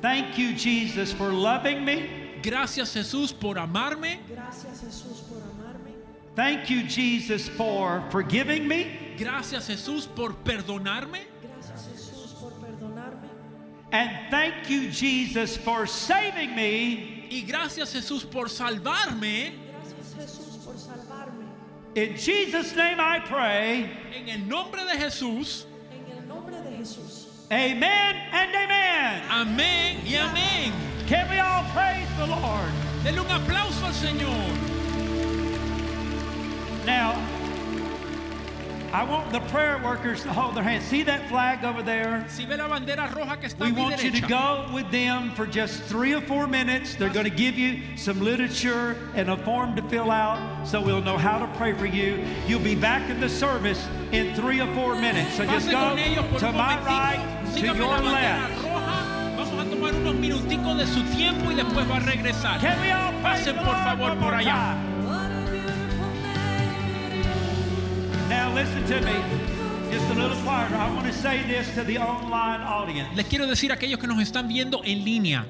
[0.00, 2.08] Thank you, Jesus, for loving me.
[2.42, 4.18] Gracias, Jesús, por amarme.
[4.28, 5.92] Gracias, Jesús, por amarme.
[6.36, 8.88] Thank you, Jesus, for forgiving me.
[9.16, 11.22] Gracias, Jesús, por perdonarme.
[11.56, 13.28] Gracias, Jesús, por perdonarme.
[13.92, 17.26] And thank you, Jesus, for saving me.
[17.30, 19.54] Y gracias, Jesús, por salvarme.
[19.54, 21.46] Gracias, Jesús, por salvarme.
[21.94, 23.90] In Jesus' name I pray.
[24.14, 25.64] En el nombre de Jesús.
[25.90, 27.24] En el nombre de Jesús.
[27.50, 27.84] Amen
[28.32, 28.63] and amen.
[28.94, 29.20] Amén.
[29.28, 30.72] Amén y amén.
[31.08, 32.72] Can we all praise the Lord?
[33.02, 34.50] Denle un aplauso al Señor.
[36.86, 37.14] Now,
[38.94, 40.84] I want the prayer workers to hold their hands.
[40.84, 42.24] See that flag over there?
[42.28, 45.46] Si ve la bandera roja que está we want you to go with them for
[45.48, 46.94] just three or four minutes.
[46.94, 51.02] They're going to give you some literature and a form to fill out so we'll
[51.02, 52.22] know how to pray for you.
[52.46, 55.34] You'll be back in the service in three or four minutes.
[55.38, 58.62] So just go to my right, to your left.
[58.62, 62.60] Vamos a tomar unos minuticos de su tiempo y después va a regresar.
[63.24, 64.93] Pasen por favor por allá.
[68.28, 69.20] Now listen to me.
[69.92, 70.76] Just a little farther.
[70.76, 73.10] I want to say this to the online audience.
[73.14, 75.44] Les quiero decir a aquellos que nos están viendo en línea.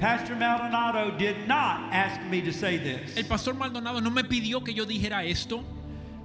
[0.00, 3.16] Pastor Maldonado did not ask me to say this.
[3.16, 5.62] El pastor Maldonado no me pidió que yo dijera esto.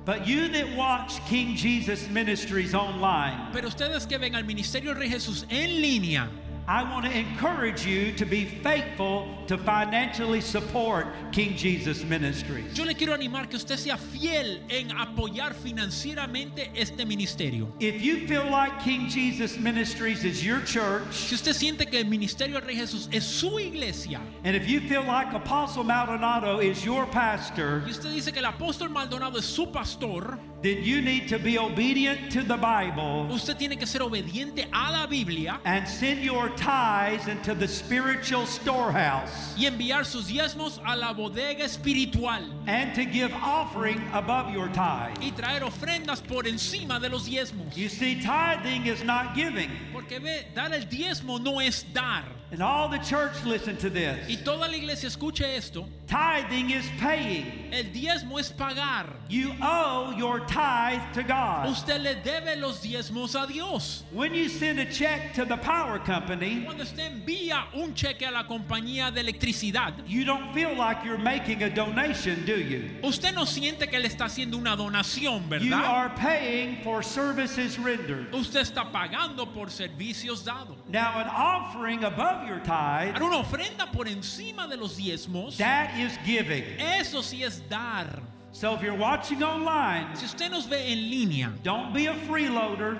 [0.04, 3.52] But you that watch King Jesus Ministries online.
[3.54, 6.30] Pero ustedes que ven al ministerio Rey Jesús en línea.
[6.68, 12.78] I want to encourage you to be faithful to financially support King Jesus Ministries.
[12.78, 17.68] Yo le quiero animar que usted sea fiel en apoyar financieramente este ministerio.
[17.80, 22.06] If you feel like King Jesus Ministries is your church, si usted siente que el
[22.06, 26.86] ministerio del Rey Jesús es su iglesia, and if you feel like Apostle Maldonado is
[26.86, 31.28] your pastor, y usted dice que el apóstol Maldonado es su pastor, then you need
[31.30, 33.28] to be obedient to the Bible?
[33.34, 35.60] Usted tiene que ser obediente a la Biblia.
[35.66, 39.56] And send your tithes into the spiritual storehouse.
[39.58, 42.44] Y enviar sus diezmos a la bodega espiritual.
[42.68, 45.18] And to give offering above your tithe.
[45.20, 47.76] Y traer ofrendas por encima de los diezmos.
[47.76, 49.72] You see, tithing is not giving.
[49.92, 52.26] Porque ve, dar el diezmo no es dar.
[52.52, 54.28] And all the church listen to this.
[54.28, 55.86] Y toda la iglesia escuche esto.
[56.06, 57.46] Tithing is paying.
[57.72, 59.06] El diezmo es pagar.
[59.30, 61.70] You owe your tithe to God.
[61.70, 64.04] Usted le debe los diezmos a Dios.
[64.12, 68.32] When you send a check to the power company, cuando usted envía un cheque a
[68.32, 72.90] la compañía de electricidad, you don't feel like you're making a donation, do you?
[73.02, 75.66] Usted no siente que le está haciendo una donación, ¿verdad?
[75.70, 78.36] You are paying for services rendered.
[78.36, 80.76] Usted está pagando por servicios dados.
[80.92, 85.98] Now an offering above above your tithe, una ofrenda por encima de los diezmos, that
[85.98, 86.64] is giving.
[86.80, 88.08] eso sí es dar.
[88.54, 93.00] So if you're watching online, si usted nos ve en línea, don't be a freeloader.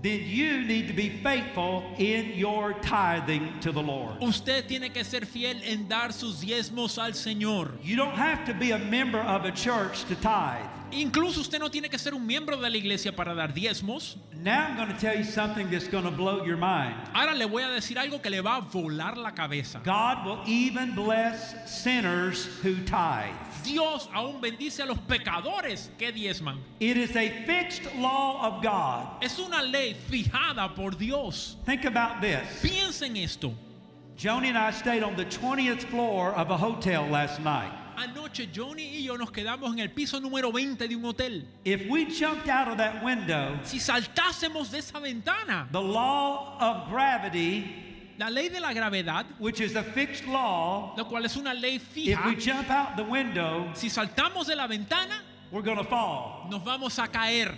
[0.00, 4.22] then you need to be faithful in your tithing to the Lord.
[4.22, 7.72] Usted tiene que ser fiel en dar sus diezmos al Señor.
[7.82, 10.64] You don't have to be a member of a church to tithe.
[10.90, 14.16] Incluso usted no tiene que ser un miembro de la iglesia para dar diezmos.
[14.32, 16.94] Now I'm going to tell you something that's going to blow your mind.
[17.12, 19.80] Ahora le voy a decir algo que le va a volar la cabeza.
[19.84, 23.34] God will even bless sinners who tithe.
[23.64, 26.58] Dios aún bendice a los pecadores que diezman.
[26.80, 29.22] It is a fixed law of God.
[29.22, 31.56] Es una ley fijada por Dios.
[31.66, 32.40] Think about this.
[32.62, 33.52] Piensen esto.
[34.16, 38.84] Joni and I stayed on the 20th floor of a hotel last night anoche Johnny
[39.00, 41.46] y yo nos quedamos en el piso número 20 de un hotel.
[41.64, 46.88] If we jumped out of that window, si saltásemos de esa ventana, the law of
[46.90, 47.84] gravity
[48.18, 51.78] la ley de la gravedad, which is a fixed law, lo cual es una ley
[51.78, 52.20] fija.
[52.26, 56.48] If we jump out the window, si saltamos de la ventana, we're fall.
[56.50, 57.54] Nos vamos a caer.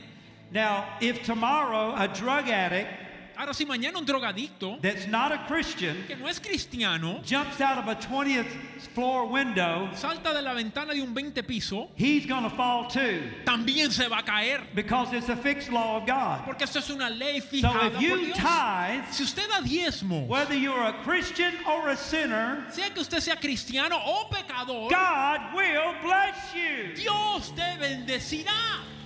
[0.52, 3.09] Now, if tomorrow a drug addict
[3.40, 7.78] Ahora si mañana un drogadicto that's not a Christian que no es cristiano jumps out
[7.78, 8.44] of a 20th
[8.92, 13.22] floor window, salta de la ventana de un 20 piso, he's going to fall too.
[13.46, 14.66] También se va a caer.
[14.74, 16.44] Because it's a fixed law of God.
[16.44, 18.36] Porque esto es una ley fijada so if you por Dios.
[18.36, 23.20] Tithe, si usted da diezmo, whether you're a Christian or a sinner, sea que usted
[23.22, 26.92] sea cristiano o pecador, God will bless you.
[26.94, 28.99] Dios te bendecirá.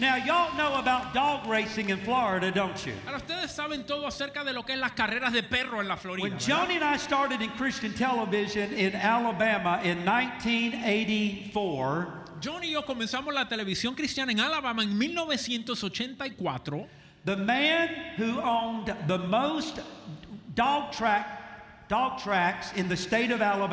[0.00, 2.94] Now, y'all know about dog racing in Florida, don't you?
[3.14, 6.22] ustedes saben todo acerca de lo que es las carreras de perro en la Florida.
[6.26, 12.82] When Joni and I started in Christian television in Alabama in 1984, Joni y yo
[12.86, 16.86] comenzamos la televisión cristiana en Alabama en 1984.
[17.26, 19.80] The man who owned the most
[20.54, 21.39] dog track
[22.22, 23.66] tracks the state of El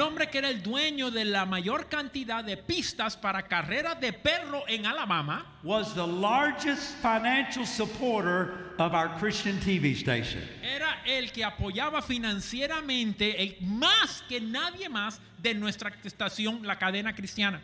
[0.00, 4.62] hombre que era el dueño de la mayor cantidad de pistas para carreras de perro
[4.68, 13.42] en Alabama was the largest financial supporter of our Christian Era el que apoyaba financieramente
[13.42, 17.60] el más que nadie más de nuestra estación, la cadena cristiana.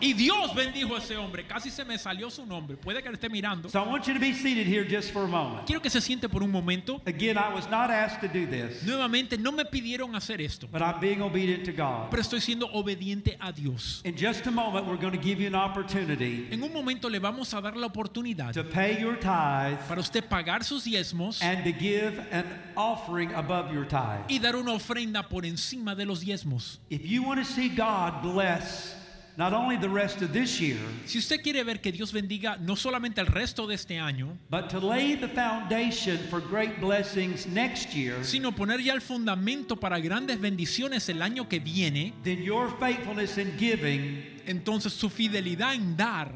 [0.00, 1.44] Y Dios bendijo a ese hombre.
[1.46, 2.76] Casi se me salió su nombre.
[2.76, 3.68] Puede que lo esté mirando.
[5.66, 7.00] Quiero que se siente por un momento.
[8.86, 10.68] Nuevamente no me pidieron hacer esto.
[10.70, 14.00] Pero estoy siendo obediente a Dios.
[14.04, 18.52] En un momento le vamos a dar la oportunidad.
[18.72, 21.40] Para usted pagar sus diezmos.
[24.28, 26.80] Y dar una ofrenda por encima de los diezmos.
[31.04, 34.36] si usted quiere ver que Dios bendiga no solamente el resto de este año,
[38.22, 42.14] sino poner ya el fundamento para grandes bendiciones el año que viene,
[44.46, 46.32] entonces su fidelidad en dar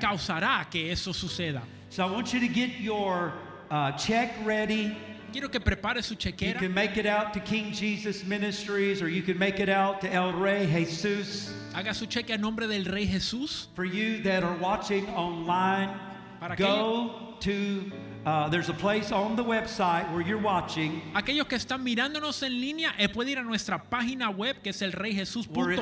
[0.00, 1.62] causará que eso suceda.
[1.88, 3.32] So que want you to get your
[3.70, 4.92] uh, check ready.
[5.34, 6.60] Quiero que prepare su chequera.
[6.60, 10.00] You can make it out to King Jesus Ministries or you can make it out
[10.02, 11.52] to El Rey Jesus.
[11.74, 13.66] Haga su cheque a nombre del Rey Jesús.
[13.74, 15.90] For you that are watching online,
[16.38, 17.90] Para go to
[18.24, 21.02] uh, there's a place on the website where you're watching.
[21.16, 24.80] Aquellos que están mirándonos en línea, eh, puede ir a nuestra página web que es
[24.82, 25.80] elreyjesus.org.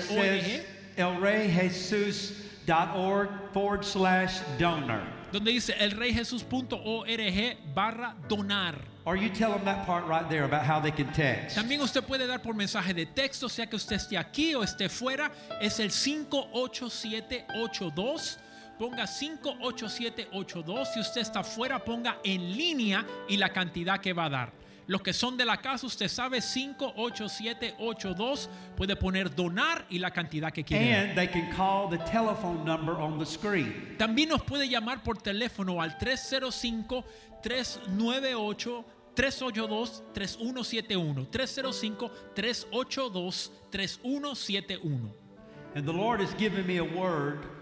[0.97, 5.03] elreyjesus.org forward slash donor.
[5.33, 8.93] donde dice elreyjesus.org barra donar.
[11.55, 14.89] También usted puede dar por mensaje de texto, sea que usted esté aquí o esté
[14.89, 18.39] fuera, es el 58782
[18.79, 20.89] ponga 58782.
[20.95, 24.53] Si usted está fuera, ponga en línea y la cantidad que va a dar.
[24.89, 30.51] Los que son de la casa, usted sabe, 58782 puede poner donar y la cantidad
[30.53, 31.15] que quiera.
[33.99, 37.05] También nos puede llamar por teléfono al 305
[37.43, 41.29] 398 382-3171.
[43.77, 45.13] 305-382-3171.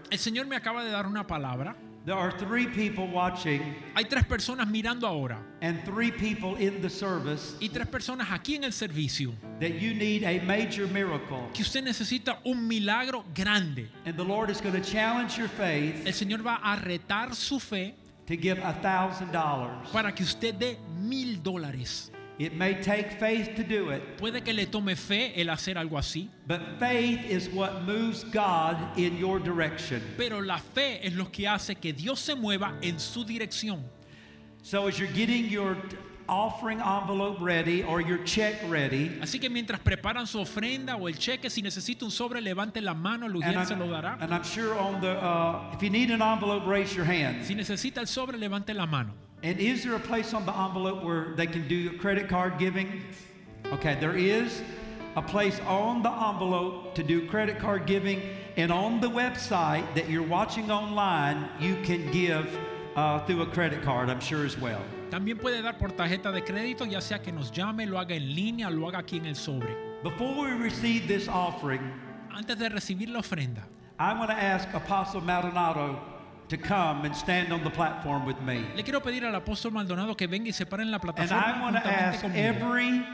[0.09, 1.75] El Señor me acaba de dar una palabra.
[2.03, 3.61] There are three people watching
[3.95, 5.37] Hay tres personas mirando ahora.
[5.61, 9.31] And three people in the service y tres personas aquí en el servicio.
[9.59, 11.47] That you need a major miracle.
[11.53, 13.87] Que usted necesita un milagro grande.
[14.07, 16.03] And the Lord is going to challenge your faith.
[16.07, 17.93] El Señor va a retar su fe.
[18.27, 19.91] To give $1,000.
[19.91, 22.10] Para que usted dé mil dólares
[22.49, 23.11] take
[24.17, 26.29] Puede que le tome fe el hacer algo así.
[29.43, 30.01] direction.
[30.17, 33.83] Pero la fe es lo que hace que Dios se mueva en su dirección.
[39.23, 42.93] Así que mientras preparan su ofrenda o el cheque, si necesita un sobre, levante la
[42.93, 43.27] mano,
[43.65, 44.17] se lo dará.
[47.45, 49.30] Si necesita el sobre, levante la mano.
[49.43, 53.01] And is there a place on the envelope where they can do credit card giving?
[53.73, 54.61] Okay, there is
[55.17, 58.21] a place on the envelope to do credit card giving.
[58.55, 62.53] And on the website that you're watching online, you can give
[62.95, 64.81] uh, through a credit card, I'm sure as well.
[65.09, 68.35] También puede dar por tarjeta de crédito, ya sea que nos llame, lo haga en
[68.35, 69.75] línea, lo haga aquí en el sobre.
[70.03, 71.81] Before we receive this offering,
[72.35, 73.63] antes de recibir la ofrenda,
[73.99, 75.99] I am going to ask Apostle Maldonado
[76.51, 78.63] to come and stand on the platform with me.
[78.75, 81.39] Le quiero pedir al apóstol Maldonado que venga y se pare en la plataforma.
[81.39, 82.35] And I want to ask conmigo.
[82.35, 83.05] every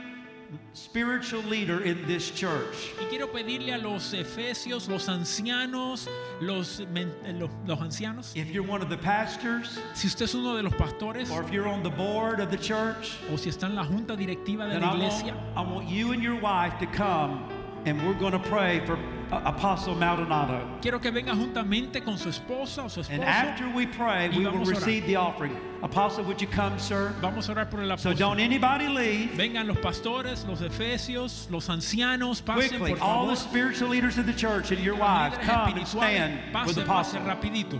[0.73, 2.91] spiritual leader in this church.
[2.99, 6.07] Y quiero pedirle a los efesios, los ancianos,
[6.41, 7.05] los, eh,
[7.37, 8.35] los, los ancianos.
[8.35, 11.51] If you're one of the pastors, si usted es uno de los pastores, or if
[11.51, 14.79] you're on the board of the church, o si está en la junta directiva de
[14.79, 17.47] la iglesia, I want, I want you and your wife to come,
[17.85, 18.97] and we're going to pray for
[19.31, 20.79] Apostle Maldonado.
[20.81, 23.13] Quiero que venga juntamente con su esposa o su esposo.
[23.13, 25.51] And after we pray, we will receive the offering.
[25.83, 27.13] Apostle, would you come, sir?
[27.21, 27.99] Vamos a orar por el apóstol.
[27.99, 29.31] So don't anybody leave.
[29.35, 33.03] Vengan los pastores, los efesios, los ancianos, pasen Quickly, por favor.
[33.03, 36.77] all the spiritual leaders of the church and your wives, come and stand pasen, with
[36.77, 37.19] apostle.
[37.21, 37.79] Rapidito.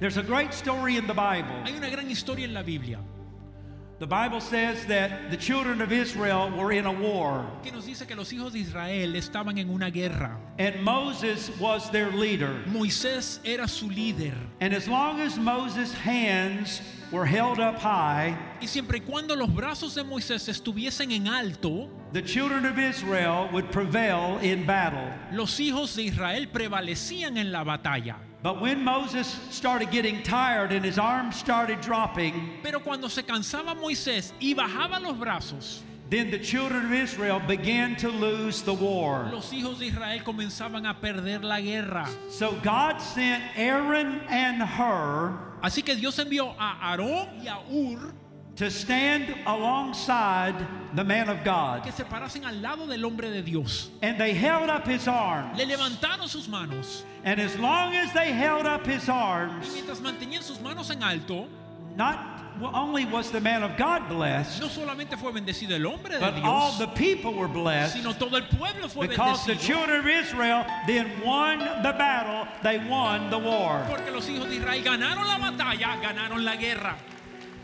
[0.00, 1.54] There's a great story in the Bible.
[1.64, 3.00] Hay una gran historia en la Biblia.
[4.00, 7.44] The Bible says that the children of Israel were in a war.
[7.62, 10.38] Que nos dice que los hijos de Israel estaban en una guerra.
[10.58, 12.62] And Moses was their leader.
[12.66, 14.32] Moisés era su líder.
[14.62, 16.80] And as long as Moses' hands
[17.12, 21.90] were held up high, y siempre y cuando los brazos de Moisés estuviesen en alto,
[22.14, 25.12] the children of Israel would prevail in battle.
[25.32, 28.16] Los hijos de Israel prevalecían en la batalla.
[28.42, 33.76] But when Moses started getting tired and his arms started dropping, pero cuando se cansaba
[33.78, 39.28] Moisés y bajaba los brazos, then the children of Israel began to lose the war.
[39.30, 42.08] Los hijos de Israel comenzaban a perder la guerra.
[42.30, 45.36] So God sent Aaron and Hur.
[45.62, 47.98] Así que Dios envió a Aarón y a Hur
[48.56, 50.54] to stand alongside
[50.94, 51.82] the man of God.
[51.84, 53.90] Que se parasen al lado del hombre de Dios.
[54.02, 55.56] And they held up his arms.
[55.58, 57.04] Le levantaron sus manos.
[57.24, 61.02] And as long as they held up his arms, y mientras mantenían sus manos en
[61.02, 61.46] alto,
[61.96, 62.38] not
[62.74, 66.34] only was the man of God blessed, no solamente fue bendecido el hombre de but
[66.34, 69.46] Dios, all the people were blessed sino todo el pueblo fue because bendecido.
[69.46, 73.84] the children of Israel then won the battle, they won the war.
[73.88, 76.96] Porque los hijos de Israel ganaron la batalla, ganaron la guerra.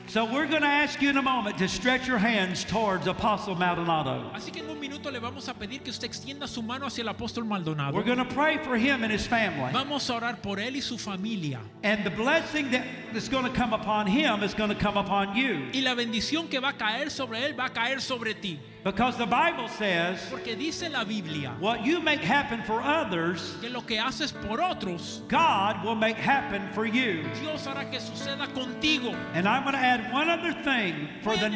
[0.08, 3.56] So we're going to ask you in a moment to stretch your hands towards Apostle
[3.56, 4.30] Maldonado.
[4.32, 7.02] Así que en un minuto le vamos a pedir que usted extienda su mano hacia
[7.02, 7.92] el apóstol Maldonado.
[7.94, 9.72] We're going to pray for him and his family.
[9.72, 11.58] Vamos a orar por él y su familia.
[11.82, 12.86] And the blessing that
[13.16, 15.66] is going to come upon him is going to come upon you.
[15.74, 18.60] Y la bendición que va a caer sobre él va a caer sobre ti.
[18.86, 23.68] Because the Bible says Porque dice la Biblia what you make happen for others, que
[23.68, 27.24] lo que haces por otros, God will make happen for you.
[27.42, 29.12] Dios hará que suceda contigo.
[29.34, 31.46] And I'm going to add one other thing for the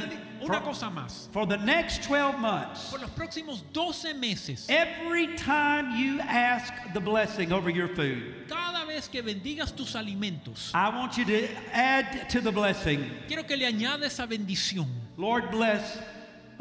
[0.43, 1.29] una cosa más.
[1.33, 7.01] For the next 12 months, por los próximos 12 meses, every time you ask the
[7.01, 12.29] blessing over your food, cada vez que bendigas tus alimentos, I want you to add
[12.31, 13.09] to the blessing.
[13.29, 14.89] Quiero que le añades bendición.
[15.17, 15.97] Lord bless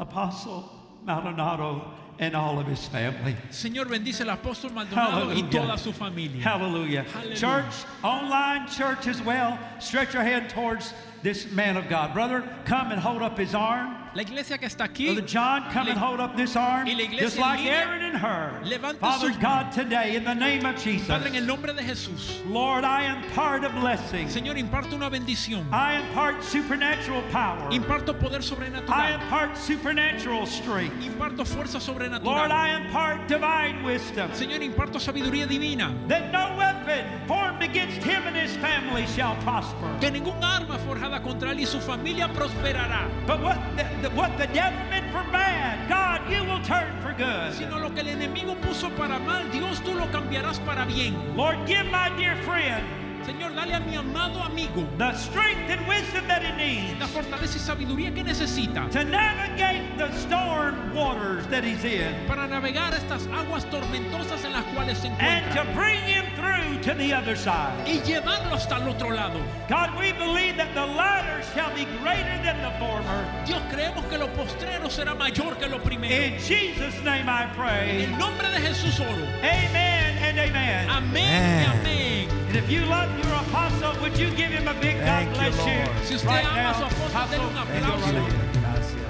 [0.00, 0.68] Apostle
[1.04, 1.84] Maldonado
[2.18, 3.36] and all of his family.
[3.50, 5.44] Señor, bendice al apóstol Maldonado Hallelujah.
[5.44, 6.42] y toda su familia.
[6.42, 7.02] Hallelujah.
[7.04, 7.36] Hallelujah.
[7.36, 7.72] Church,
[8.02, 9.58] online church as well.
[9.78, 10.92] Stretch your hand towards
[11.22, 12.12] this man of God.
[12.12, 13.96] Brother, come and hold up his arm.
[14.12, 15.06] La iglesia que está aquí.
[15.06, 18.02] Brother John, come and hold up this arm, y la iglesia just like línea, Aaron
[18.02, 18.94] and her.
[18.98, 21.06] Father sus God, today in the name of Jesus.
[21.06, 22.40] Padre, en el nombre de Jesús.
[22.50, 24.26] Lord, I impart a blessing.
[24.26, 25.64] Señor, imparto una bendición.
[25.72, 27.70] I impart supernatural power.
[27.70, 28.90] Imparto poder sobrenatural.
[28.90, 30.96] I impart supernatural strength.
[31.04, 32.24] Imparto fuerza sobrenatural.
[32.24, 34.28] Lord, I impart divine wisdom.
[34.32, 35.94] Señor, imparto sabiduría divina.
[36.08, 39.96] That no weapon formed against him and his family shall prosper.
[40.00, 43.08] Que ningún arma forjada contra él y su familia prosperará.
[43.24, 47.52] But what the, what the devil meant for bad, God, you will turn for good.
[47.54, 51.14] Sino lo que el enemigo puso para mal, Dios tú lo cambiarás para bien.
[51.36, 52.84] Lord, give my dear friend
[53.24, 57.56] Señor, dale a mi amado amigo the strength and wisdom that he needs la fortaleza
[57.56, 63.26] y sabiduría que necesita to navigate the storm waters that he's in para navegar estas
[63.32, 67.36] aguas tormentosas en las cuales se encuentra and to bring him through to the other
[67.36, 67.86] side.
[67.86, 69.38] y llevarlo hasta el otro lado.
[69.68, 73.26] God, we believe that the latter shall be greater than the former.
[73.44, 76.14] Dios, creemos que lo postrero será mayor que lo primero.
[76.24, 78.02] In Jesus name I pray.
[78.04, 79.26] En el nombre de Jesús oro.
[79.42, 80.88] Amen and amen.
[80.90, 81.60] Amén amen.
[81.60, 81.78] y
[82.24, 82.39] amén.
[82.52, 85.56] And if you love your apostle, would you give him a big Thank God bless
[85.58, 85.72] you?
[85.72, 85.94] Lord.
[86.00, 86.04] you?
[86.04, 88.22] Si usted right now, a su apóstol, denle
[88.60, 89.00] Gracias.